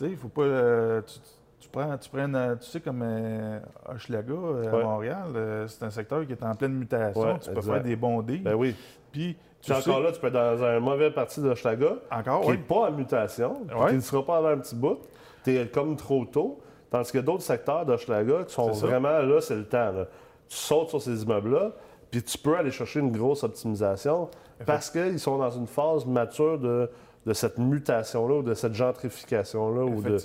Il 0.00 0.16
faut 0.16 0.28
pas. 0.28 0.42
euh, 0.42 1.02
tu, 1.06 1.18
tu 1.60 1.68
prends, 1.70 1.96
tu, 1.98 2.08
prends, 2.10 2.32
euh, 2.34 2.54
tu 2.56 2.66
sais, 2.68 2.80
comme 2.80 3.02
euh, 3.02 3.58
Hochelaga 3.88 4.32
euh, 4.32 4.80
à. 4.80 4.84
Montréal, 4.84 5.24
euh, 5.34 5.66
c'est 5.68 5.82
un 5.84 5.90
secteur 5.90 6.26
qui 6.26 6.32
est 6.32 6.42
en 6.42 6.54
pleine 6.54 6.74
mutation. 6.74 7.20
Ouais, 7.22 7.38
tu 7.38 7.50
peux 7.50 7.56
exact. 7.56 7.72
faire 7.74 7.82
des 7.82 7.96
bons 7.96 8.22
deals. 8.22 8.42
Ben 8.42 8.54
oui. 8.54 8.74
Puis, 9.12 9.36
sais, 9.72 9.88
encore 9.90 10.00
là, 10.00 10.12
tu 10.12 10.20
peux 10.20 10.26
être 10.28 10.32
dans 10.34 10.62
un 10.64 10.80
mauvais 10.80 11.10
parti 11.10 11.40
de 11.40 11.54
Schlaga. 11.54 11.94
encore, 12.10 12.40
qui 12.42 12.48
n'est 12.48 12.56
oui. 12.56 12.62
pas 12.68 12.88
en 12.88 12.92
mutation, 12.92 13.62
puis 13.66 13.76
Ouais. 13.76 13.88
qui 13.90 13.94
ne 13.96 14.00
sera 14.00 14.24
pas 14.24 14.36
avant 14.38 14.48
un 14.48 14.58
petit 14.58 14.74
bout, 14.74 14.98
tu 15.44 15.56
es 15.56 15.66
comme 15.68 15.96
trop 15.96 16.24
tôt. 16.24 16.58
Tandis 16.90 17.10
qu'il 17.10 17.20
y 17.20 17.22
a 17.22 17.26
d'autres 17.26 17.42
secteurs 17.42 17.84
d'Hochelaga 17.84 18.44
qui 18.44 18.54
sont 18.54 18.70
vraiment 18.70 19.18
là, 19.18 19.40
c'est 19.40 19.56
le 19.56 19.64
temps. 19.64 19.90
là. 19.92 20.06
Tu 20.48 20.56
sautes 20.56 20.88
sur 20.90 21.02
ces 21.02 21.22
immeubles-là, 21.24 21.72
puis 22.10 22.22
tu 22.22 22.38
peux 22.38 22.56
aller 22.56 22.70
chercher 22.70 23.00
une 23.00 23.10
grosse 23.10 23.42
optimisation 23.42 24.28
parce 24.64 24.88
qu'ils 24.90 25.18
sont 25.18 25.36
dans 25.38 25.50
une 25.50 25.66
phase 25.66 26.06
mature 26.06 26.58
de, 26.58 26.88
de 27.26 27.32
cette 27.32 27.58
mutation-là 27.58 28.36
ou 28.36 28.42
de 28.42 28.54
cette 28.54 28.72
gentrification-là 28.74 29.84
ou 29.84 30.00
de, 30.00 30.16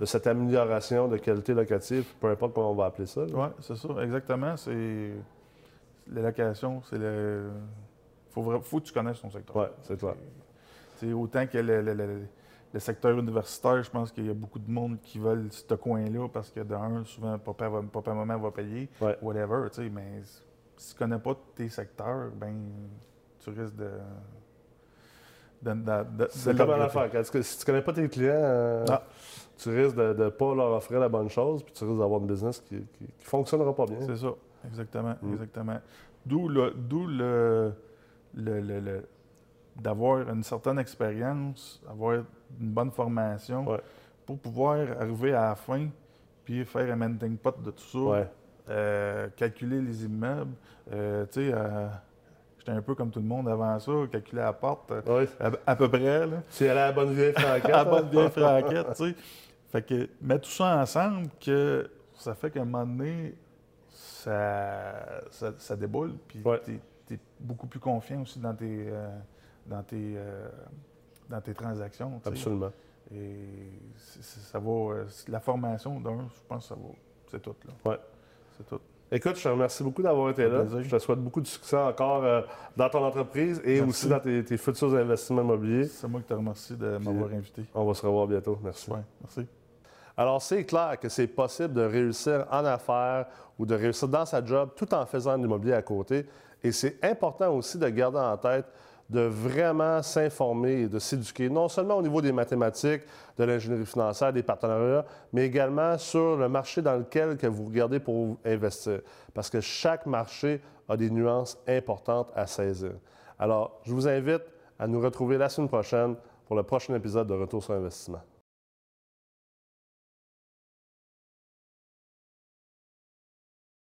de 0.00 0.04
cette 0.04 0.26
amélioration 0.26 1.06
de 1.06 1.16
qualité 1.16 1.54
locative, 1.54 2.04
peu 2.20 2.26
importe 2.28 2.52
comment 2.54 2.72
on 2.72 2.74
va 2.74 2.86
appeler 2.86 3.06
ça. 3.06 3.20
Oui, 3.22 3.46
c'est 3.60 3.76
ça, 3.76 3.88
exactement. 4.02 4.56
C'est 4.56 5.12
la 6.12 6.22
location, 6.22 6.82
c'est 6.90 6.98
le. 6.98 7.44
Faut, 8.30 8.60
faut 8.60 8.80
que 8.80 8.84
tu 8.84 8.92
connaisses 8.92 9.20
ton 9.20 9.30
secteur. 9.30 9.56
Ouais, 9.56 9.70
c'est 9.82 9.96
toi. 9.96 10.14
C'est 10.96 11.12
autant 11.12 11.46
que 11.46 11.58
le, 11.58 11.80
le- 11.80 11.94
le- 11.94 12.26
le 12.74 12.80
secteur 12.80 13.18
universitaire, 13.18 13.82
je 13.82 13.90
pense 13.90 14.12
qu'il 14.12 14.26
y 14.26 14.30
a 14.30 14.34
beaucoup 14.34 14.58
de 14.58 14.70
monde 14.70 14.98
qui 15.02 15.18
veulent 15.18 15.48
ce 15.50 15.74
coin-là 15.74 16.28
parce 16.28 16.50
que 16.50 16.60
d'un, 16.60 17.02
souvent, 17.04 17.38
papa, 17.38 17.68
va, 17.68 17.82
papa 17.82 18.12
maman 18.12 18.36
va 18.38 18.50
payer, 18.50 18.90
Ouais. 19.00 19.16
whatever, 19.22 19.68
tu 19.70 19.82
sais, 19.82 19.88
mais 19.88 20.20
si 20.76 20.92
tu 20.92 20.98
connais 20.98 21.18
pas 21.18 21.34
tes 21.54 21.68
secteurs, 21.70 22.30
ben 22.36 22.54
tu 23.40 23.50
risques 23.50 23.76
de. 23.76 23.90
de, 25.62 25.70
de, 25.72 25.74
de- 25.74 26.24
de 26.24 26.28
C'est 26.30 26.56
comme 26.56 26.70
à 26.70 26.76
l'affaire. 26.76 27.10
Si 27.42 27.58
tu 27.58 27.64
connais 27.64 27.82
pas 27.82 27.92
tes 27.92 28.08
clients, 28.08 28.32
euh, 28.34 28.84
Ah. 28.88 29.02
tu 29.56 29.70
risques 29.70 29.96
de 29.96 30.12
ne 30.24 30.28
pas 30.28 30.54
leur 30.54 30.72
offrir 30.72 31.00
la 31.00 31.08
bonne 31.08 31.28
chose, 31.30 31.62
puis 31.62 31.72
tu 31.72 31.84
risques 31.84 31.98
d'avoir 31.98 32.20
une 32.20 32.26
business 32.26 32.60
qui 32.60 32.74
ne 32.76 32.80
fonctionnera 33.20 33.74
pas 33.74 33.86
bien. 33.86 34.00
C'est 34.02 34.16
ça, 34.16 34.34
exactement, 34.66 35.14
Mm. 35.22 35.32
exactement. 35.32 35.78
D'où 36.26 36.48
le, 36.48 36.72
d'où 36.76 37.06
le, 37.06 37.72
le- 38.38 38.60
le- 38.60 38.80
le- 38.80 39.08
d'avoir 39.76 40.28
une 40.28 40.42
certaine 40.42 40.78
expérience, 40.78 41.80
avoir 41.88 42.14
une 42.60 42.70
bonne 42.70 42.90
formation 42.90 43.66
Ouais. 43.68 43.80
pour 44.26 44.38
pouvoir 44.38 44.78
arriver 45.00 45.34
à 45.34 45.50
la 45.50 45.54
fin 45.54 45.88
puis 46.44 46.64
faire 46.64 46.90
un 46.92 46.96
melting 46.96 47.36
pot 47.36 47.60
de 47.62 47.70
tout 47.70 47.84
ça, 47.84 47.98
Ouais. 47.98 48.28
euh, 48.70 49.28
calculer 49.36 49.80
les 49.80 50.04
immeubles. 50.04 50.54
euh, 50.90 51.26
tu 51.26 51.32
sais, 51.46 51.50
euh, 51.52 51.86
j'étais 52.58 52.72
un 52.72 52.80
peu 52.80 52.94
comme 52.94 53.10
tout 53.10 53.18
le 53.20 53.26
monde 53.26 53.46
avant 53.48 53.78
ça, 53.78 53.92
calculer 54.10 54.40
la 54.40 54.52
porte 54.54 54.90
Ouais. 55.06 55.28
à, 55.38 55.50
à 55.66 55.76
peu 55.76 55.88
près. 55.88 56.26
Là. 56.26 56.38
Allé 56.60 56.68
à 56.70 56.74
la 56.74 56.92
bonne 56.92 57.12
vieille 57.12 57.32
franquette. 57.34 57.70
à 57.74 57.80
hein? 57.82 57.84
bonne 57.84 58.08
vieille 58.08 58.30
franquette, 58.30 58.86
tu 58.96 59.10
sais. 59.10 59.14
Fait 59.70 59.82
que 59.82 60.08
mettre 60.22 60.44
tout 60.48 60.54
ça 60.54 60.78
ensemble, 60.78 61.28
que 61.38 61.90
ça 62.14 62.34
fait 62.34 62.50
qu'à 62.50 62.62
un 62.62 62.64
moment 62.64 62.86
donné, 62.86 63.34
ça, 63.90 65.20
ça, 65.30 65.52
ça 65.58 65.76
déboule, 65.76 66.14
puis. 66.26 66.40
Tu 67.08 67.14
es, 67.14 67.18
beaucoup 67.40 67.66
plus 67.66 67.80
confiant 67.80 68.22
aussi 68.22 68.38
dans 68.38 68.54
tes, 68.54 68.86
euh, 68.88 69.08
dans 69.66 69.82
tes, 69.82 70.14
euh, 70.16 70.48
dans 71.28 71.40
tes 71.40 71.54
transactions. 71.54 72.20
Absolument. 72.24 72.70
Et 73.14 73.70
ça 73.96 74.58
va, 74.58 74.70
euh, 74.70 75.04
la 75.28 75.40
formation 75.40 75.98
d'un, 76.00 76.28
je 76.28 76.40
pense 76.46 76.64
que 76.64 76.68
ça 76.68 76.74
va, 76.74 76.88
c'est 77.30 77.40
tout. 77.40 77.56
Là. 77.64 77.90
Ouais. 77.90 77.98
C'est 78.56 78.66
tout. 78.66 78.80
Écoute, 79.10 79.36
je 79.36 79.42
te 79.42 79.48
remercie 79.48 79.82
beaucoup 79.82 80.02
d'avoir 80.02 80.30
été 80.30 80.46
là. 80.46 80.60
plaisir. 80.60 80.82
Je 80.82 80.90
te 80.90 80.98
souhaite 80.98 81.18
beaucoup 81.18 81.40
de 81.40 81.46
succès 81.46 81.78
encore 81.78 82.22
euh, 82.24 82.42
dans 82.76 82.90
ton 82.90 83.02
entreprise 83.02 83.58
et 83.64 83.76
Merci. 83.76 83.88
aussi 83.88 84.08
dans 84.08 84.20
tes, 84.20 84.44
tes 84.44 84.58
futurs 84.58 84.94
investissements 84.94 85.40
immobiliers. 85.40 85.86
C'est 85.86 86.06
moi 86.06 86.20
qui 86.20 86.26
te 86.26 86.34
remercie 86.34 86.76
de 86.76 86.98
m'avoir 86.98 87.30
invité. 87.32 87.64
On 87.74 87.86
va 87.86 87.94
se 87.94 88.04
revoir 88.04 88.26
bientôt. 88.26 88.58
Merci. 88.62 88.90
Ouais, 88.90 89.00
merci. 89.22 89.46
Alors, 90.14 90.42
c'est 90.42 90.64
clair 90.64 90.98
que 91.00 91.08
c'est 91.08 91.28
possible 91.28 91.72
de 91.72 91.82
réussir 91.82 92.46
en 92.50 92.64
affaires 92.66 93.26
ou 93.58 93.64
de 93.64 93.74
réussir 93.74 94.08
dans 94.08 94.26
sa 94.26 94.44
job 94.44 94.70
tout 94.76 94.92
en 94.92 95.06
faisant 95.06 95.38
de 95.38 95.42
l'immobilier 95.42 95.74
à 95.74 95.82
côté. 95.82 96.26
Et 96.62 96.72
c'est 96.72 97.02
important 97.04 97.54
aussi 97.54 97.78
de 97.78 97.88
garder 97.88 98.18
en 98.18 98.36
tête 98.36 98.66
de 99.08 99.20
vraiment 99.20 100.02
s'informer 100.02 100.82
et 100.82 100.88
de 100.88 100.98
s'éduquer, 100.98 101.48
non 101.48 101.68
seulement 101.68 101.96
au 101.96 102.02
niveau 102.02 102.20
des 102.20 102.32
mathématiques, 102.32 103.02
de 103.38 103.44
l'ingénierie 103.44 103.86
financière, 103.86 104.32
des 104.32 104.42
partenariats, 104.42 105.04
mais 105.32 105.46
également 105.46 105.96
sur 105.96 106.36
le 106.36 106.48
marché 106.48 106.82
dans 106.82 106.96
lequel 106.96 107.36
que 107.38 107.46
vous 107.46 107.64
regardez 107.64 108.00
pour 108.00 108.36
investir. 108.44 109.00
Parce 109.32 109.48
que 109.48 109.60
chaque 109.60 110.04
marché 110.04 110.60
a 110.88 110.96
des 110.96 111.10
nuances 111.10 111.58
importantes 111.66 112.30
à 112.34 112.46
saisir. 112.46 112.92
Alors, 113.38 113.80
je 113.84 113.92
vous 113.92 114.06
invite 114.06 114.42
à 114.78 114.86
nous 114.86 115.00
retrouver 115.00 115.38
la 115.38 115.48
semaine 115.48 115.68
prochaine 115.68 116.14
pour 116.46 116.56
le 116.56 116.62
prochain 116.62 116.94
épisode 116.94 117.28
de 117.28 117.34
Retour 117.34 117.62
sur 117.62 117.74
investissement. 117.74 118.20